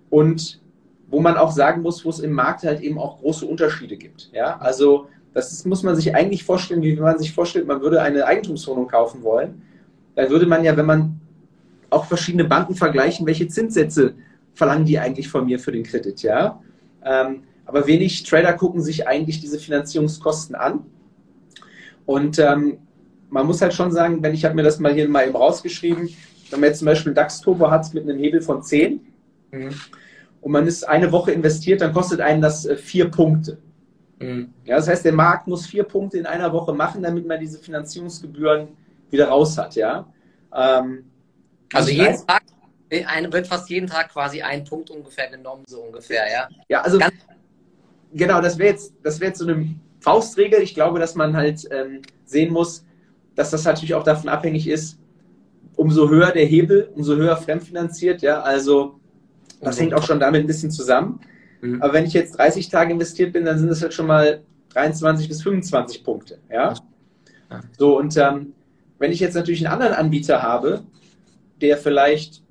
[0.10, 0.60] und
[1.08, 4.32] wo man auch sagen muss, wo es im Markt halt eben auch große Unterschiede gibt.
[4.34, 8.02] Ja, also das ist, muss man sich eigentlich vorstellen, wie man sich vorstellt, man würde
[8.02, 9.62] eine Eigentumswohnung kaufen wollen.
[10.20, 11.22] Dann würde man ja, wenn man
[11.90, 14.16] auch verschiedene Banken vergleichen, welche Zinssätze
[14.54, 16.62] verlangen die eigentlich von mir für den Kredit, ja.
[17.06, 20.82] Ähm, aber wenig Trader gucken sich eigentlich diese Finanzierungskosten an.
[22.06, 22.80] Und ähm,
[23.30, 26.10] man muss halt schon sagen, wenn ich habe mir das mal hier mal eben rausgeschrieben,
[26.50, 29.00] wenn man jetzt zum Beispiel DAX-Turbo hat mit einem Hebel von 10
[29.52, 29.70] mhm.
[30.42, 33.58] und man ist eine Woche investiert, dann kostet einen das äh, vier Punkte.
[34.20, 34.50] Mhm.
[34.66, 37.58] Ja, das heißt, der Markt muss vier Punkte in einer Woche machen, damit man diese
[37.58, 38.68] Finanzierungsgebühren
[39.12, 39.76] wieder raus hat.
[39.76, 40.08] Ja?
[40.56, 41.10] Ähm,
[41.74, 42.44] also jeden Tag
[43.06, 46.48] ein, wird fast jeden Tag quasi ein Punkt ungefähr genommen, so ungefähr, ja.
[46.70, 47.14] Ja, also Ganz
[48.14, 50.62] genau, das wäre jetzt, das wäre jetzt so eine Faustregel.
[50.62, 52.86] Ich glaube, dass man halt ähm, sehen muss,
[53.36, 54.98] dass das natürlich auch davon abhängig ist,
[55.76, 58.42] umso höher der Hebel, umso höher fremdfinanziert, ja.
[58.42, 59.00] Also
[59.62, 59.82] das mhm.
[59.82, 61.20] hängt auch schon damit ein bisschen zusammen.
[61.62, 61.82] Mhm.
[61.82, 64.42] Aber wenn ich jetzt 30 Tage investiert bin, dann sind das halt schon mal
[64.74, 66.74] 23 bis 25 Punkte, ja.
[67.78, 68.54] So, und ähm,
[69.00, 70.84] wenn ich jetzt natürlich einen anderen Anbieter habe,
[71.62, 72.44] der vielleicht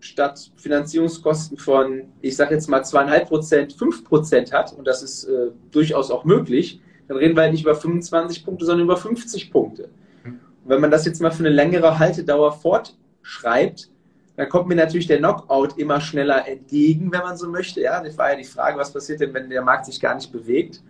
[0.00, 5.24] statt Finanzierungskosten von, ich sage jetzt mal zweieinhalb Prozent, fünf Prozent hat, und das ist
[5.24, 9.50] äh, durchaus auch möglich, dann reden wir halt nicht über 25 Punkte, sondern über 50
[9.50, 9.88] Punkte.
[10.24, 13.90] Und wenn man das jetzt mal für eine längere Haltedauer fortschreibt,
[14.36, 17.80] dann kommt mir natürlich der Knockout immer schneller entgegen, wenn man so möchte.
[17.82, 20.32] Ja, das war ja die Frage, was passiert denn, wenn der Markt sich gar nicht
[20.32, 20.82] bewegt?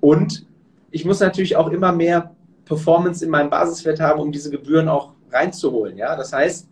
[0.00, 0.46] Und
[0.90, 2.34] ich muss natürlich auch immer mehr
[2.70, 5.98] Performance in meinem Basiswert haben, um diese Gebühren auch reinzuholen.
[5.98, 6.68] Ja, das heißt,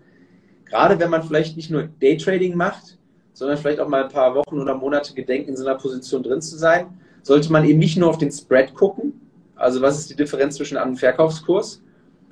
[0.64, 2.96] gerade wenn man vielleicht nicht nur Daytrading macht,
[3.32, 6.40] sondern vielleicht auch mal ein paar Wochen oder Monate gedenkt, in so einer Position drin
[6.40, 6.86] zu sein,
[7.22, 9.20] sollte man eben nicht nur auf den Spread gucken,
[9.56, 11.82] also was ist die Differenz zwischen und Verkaufskurs,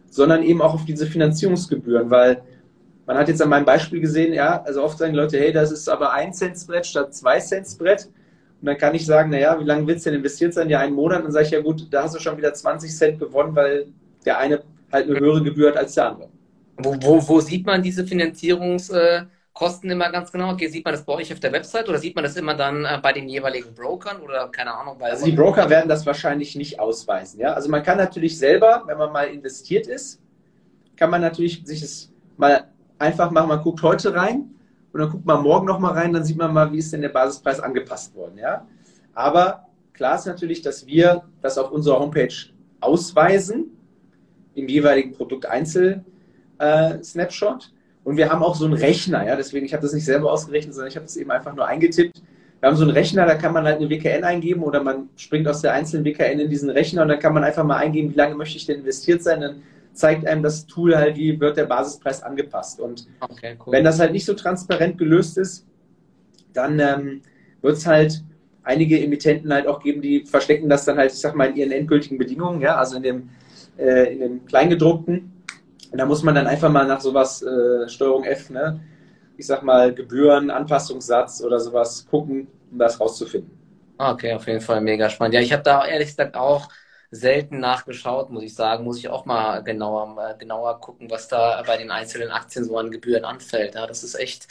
[0.09, 2.43] sondern eben auch auf diese Finanzierungsgebühren, weil
[3.05, 5.89] man hat jetzt an meinem Beispiel gesehen, ja, also oft sagen Leute, hey, das ist
[5.89, 8.09] aber ein Cent Spread statt zwei Cent Spread.
[8.61, 10.71] Und dann kann ich sagen, naja, wie lange willst du denn investiert sein?
[10.71, 11.25] Ja, einen Monat.
[11.25, 13.87] Dann sage ich, ja gut, da hast du schon wieder 20 Cent gewonnen, weil
[14.25, 16.29] der eine halt eine höhere Gebühr hat als der andere.
[16.79, 20.57] Wo, wo, wo sieht man diese Finanzierungskosten immer ganz genau?
[20.57, 22.99] Sieht man das bei euch auf der Website oder sieht man das immer dann äh,
[23.03, 24.97] bei den jeweiligen Brokern oder keine Ahnung?
[25.01, 27.41] also die Broker werden das wahrscheinlich nicht ausweisen.
[27.41, 27.53] Ja?
[27.53, 30.21] Also man kann natürlich selber, wenn man mal investiert ist,
[30.97, 33.49] kann man natürlich sich das mal einfach machen.
[33.49, 34.51] Man guckt heute rein
[34.93, 37.11] und dann guckt man morgen nochmal rein, dann sieht man mal, wie ist denn der
[37.11, 38.39] Basispreis angepasst worden.
[38.39, 38.67] Ja?
[39.15, 42.35] Aber klar ist natürlich, dass wir das auf unserer Homepage
[42.81, 43.77] ausweisen,
[44.55, 46.05] im jeweiligen Produkt einzeln
[46.59, 46.95] äh.
[48.05, 50.75] Und wir haben auch so einen Rechner, ja, deswegen, ich habe das nicht selber ausgerechnet,
[50.75, 52.23] sondern ich habe das eben einfach nur eingetippt.
[52.61, 55.47] Wir haben so einen Rechner, da kann man halt eine WKN eingeben oder man springt
[55.49, 58.17] aus der einzelnen WKN in diesen Rechner und dann kann man einfach mal eingeben, wie
[58.17, 59.41] lange möchte ich denn investiert sein.
[59.41, 59.63] Dann
[59.97, 62.81] zeigt einem das Tool halt, wie wird der Basispreis angepasst.
[62.81, 63.73] Und okay, cool.
[63.73, 65.67] wenn das halt nicht so transparent gelöst ist,
[66.53, 67.23] dann ähm,
[67.63, 68.23] wird es halt
[68.63, 71.73] einige Emittenten halt auch geben, die verstecken das dann halt, ich sag mal, in ihren
[71.73, 73.29] endgültigen Bedingungen, ja, also in dem,
[73.79, 75.33] äh, in dem Kleingedruckten.
[75.93, 78.81] Und da muss man dann einfach mal nach sowas, äh, Steuerung F, ne?
[79.37, 83.51] ich sag mal, Gebühren, Anpassungssatz oder sowas gucken, um das rauszufinden.
[83.99, 85.35] Okay, auf jeden Fall mega spannend.
[85.35, 86.69] Ja, ich habe da ehrlich gesagt auch
[87.11, 88.85] selten nachgeschaut, muss ich sagen.
[88.85, 92.91] Muss ich auch mal genauer, genauer gucken, was da bei den einzelnen Aktien so an
[92.91, 93.75] Gebühren anfällt.
[93.75, 94.49] Ja, das ist echt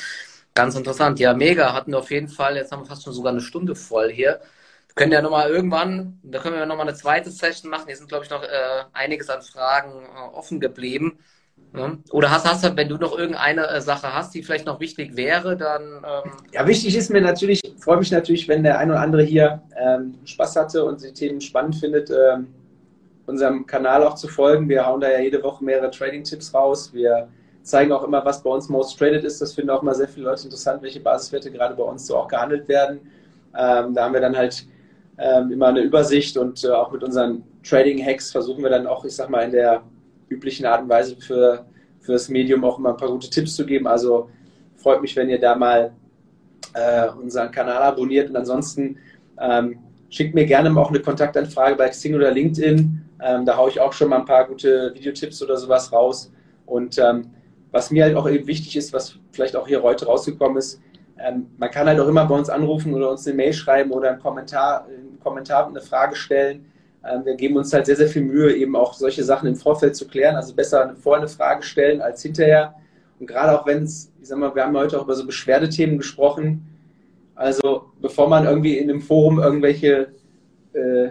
[0.54, 1.20] ganz interessant.
[1.20, 1.74] Ja, mega.
[1.74, 4.42] Hatten wir auf jeden Fall, jetzt haben wir fast schon sogar eine Stunde voll hier.
[4.88, 7.88] Wir können ja nochmal irgendwann, da können wir nochmal eine zweite Session machen.
[7.88, 11.20] Hier sind, glaube ich, noch äh, einiges an Fragen äh, offen geblieben.
[11.78, 11.98] Ja.
[12.12, 15.16] Oder hast, hast du, wenn du noch irgendeine äh, Sache hast, die vielleicht noch wichtig
[15.16, 15.82] wäre, dann.
[15.82, 19.62] Ähm ja, wichtig ist mir natürlich, freue mich natürlich, wenn der ein oder andere hier
[19.76, 22.48] ähm, Spaß hatte und die Themen spannend findet, ähm,
[23.26, 24.70] unserem Kanal auch zu folgen.
[24.70, 26.94] Wir hauen da ja jede Woche mehrere Trading-Tipps raus.
[26.94, 27.28] Wir
[27.64, 29.42] zeigen auch immer, was bei uns most traded ist.
[29.42, 32.28] Das finden auch mal sehr viele Leute interessant, welche Basiswerte gerade bei uns so auch
[32.28, 33.00] gehandelt werden.
[33.58, 34.66] Ähm, da haben wir dann halt
[35.18, 39.16] ähm, immer eine Übersicht und äh, auch mit unseren Trading-Hacks versuchen wir dann auch, ich
[39.16, 39.82] sag mal, in der
[40.36, 41.66] üblichen Art und Weise für,
[42.00, 43.88] für das Medium auch immer ein paar gute Tipps zu geben.
[43.88, 44.30] Also
[44.76, 45.92] freut mich, wenn ihr da mal
[46.74, 48.98] äh, unseren Kanal abonniert und ansonsten
[49.40, 49.80] ähm,
[50.10, 53.02] schickt mir gerne auch eine Kontaktanfrage bei Xing oder LinkedIn.
[53.22, 56.32] Ähm, da haue ich auch schon mal ein paar gute Videotipps oder sowas raus.
[56.66, 57.28] Und ähm,
[57.72, 60.82] was mir halt auch eben wichtig ist, was vielleicht auch hier heute rausgekommen ist,
[61.18, 64.12] ähm, man kann halt auch immer bei uns anrufen oder uns eine Mail schreiben oder
[64.12, 66.66] einen Kommentar, einen Kommentar eine Frage stellen.
[67.08, 69.96] Ähm, wir geben uns halt sehr, sehr viel Mühe, eben auch solche Sachen im Vorfeld
[69.96, 70.36] zu klären.
[70.36, 72.76] Also besser vorher eine Frage stellen als hinterher.
[73.20, 75.98] Und gerade auch wenn es, ich sag mal, wir haben heute auch über so Beschwerdethemen
[75.98, 76.66] gesprochen.
[77.36, 80.08] Also bevor man irgendwie in einem Forum irgendwelche
[80.74, 81.10] äh,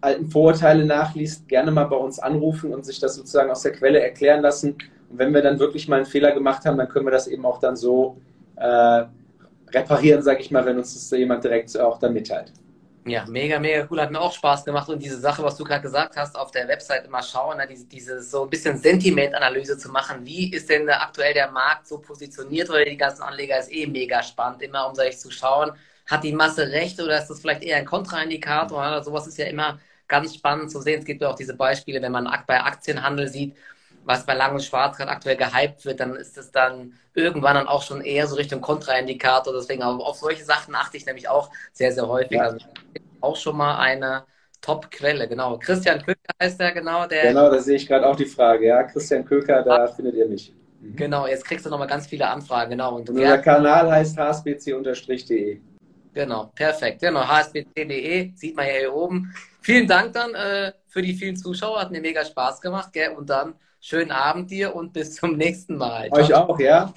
[0.00, 4.00] alten Vorurteile nachliest, gerne mal bei uns anrufen und sich das sozusagen aus der Quelle
[4.00, 4.76] erklären lassen.
[5.10, 7.44] Und wenn wir dann wirklich mal einen Fehler gemacht haben, dann können wir das eben
[7.44, 8.16] auch dann so
[8.56, 9.04] äh,
[9.70, 12.52] reparieren, sage ich mal, wenn uns das jemand direkt auch dann mitteilt.
[13.04, 14.00] Ja, mega, mega cool.
[14.00, 14.88] Hat mir auch Spaß gemacht.
[14.88, 17.84] Und diese Sache, was du gerade gesagt hast, auf der Website immer schauen, ne, diese,
[17.86, 20.24] diese so ein bisschen Sentimentanalyse zu machen.
[20.24, 24.22] Wie ist denn aktuell der Markt so positioniert oder die ganzen Anleger ist eh mega
[24.22, 25.72] spannend, immer um sich zu schauen,
[26.06, 28.78] hat die Masse recht oder ist das vielleicht eher ein Kontraindikator?
[28.78, 31.00] Oder sowas ist ja immer ganz spannend zu sehen.
[31.00, 33.56] Es gibt ja auch diese Beispiele, wenn man bei Aktienhandel sieht,
[34.04, 37.68] was bei Lang und Schwarz gerade aktuell gehypt wird, dann ist es dann irgendwann dann
[37.68, 39.52] auch schon eher so Richtung Kontraindikator.
[39.52, 42.38] Deswegen auf, auf solche Sachen achte ich nämlich auch sehr, sehr häufig.
[42.38, 42.44] Ja.
[42.44, 42.58] Also
[43.20, 44.24] auch schon mal eine
[44.60, 45.58] Top-Quelle, genau.
[45.58, 47.06] Christian Köker heißt der, genau.
[47.06, 48.66] Der genau, da sehe ich gerade auch die Frage.
[48.66, 49.88] Ja, Christian Köker, da ah.
[49.88, 50.52] findet ihr mich.
[50.80, 50.96] Mhm.
[50.96, 52.96] Genau, jetzt kriegst du nochmal ganz viele Anfragen, genau.
[52.96, 55.60] Und, Und unser Kanal heißt hsbc-de.
[56.14, 57.00] Genau, perfekt.
[57.00, 59.34] Genau, hsbc.de, sieht man ja hier oben.
[59.60, 63.10] Vielen Dank dann äh, für die vielen Zuschauer, hat mir mega Spaß gemacht, gell?
[63.16, 66.08] Und dann schönen Abend dir und bis zum nächsten Mal.
[66.12, 66.94] Euch auch, ja.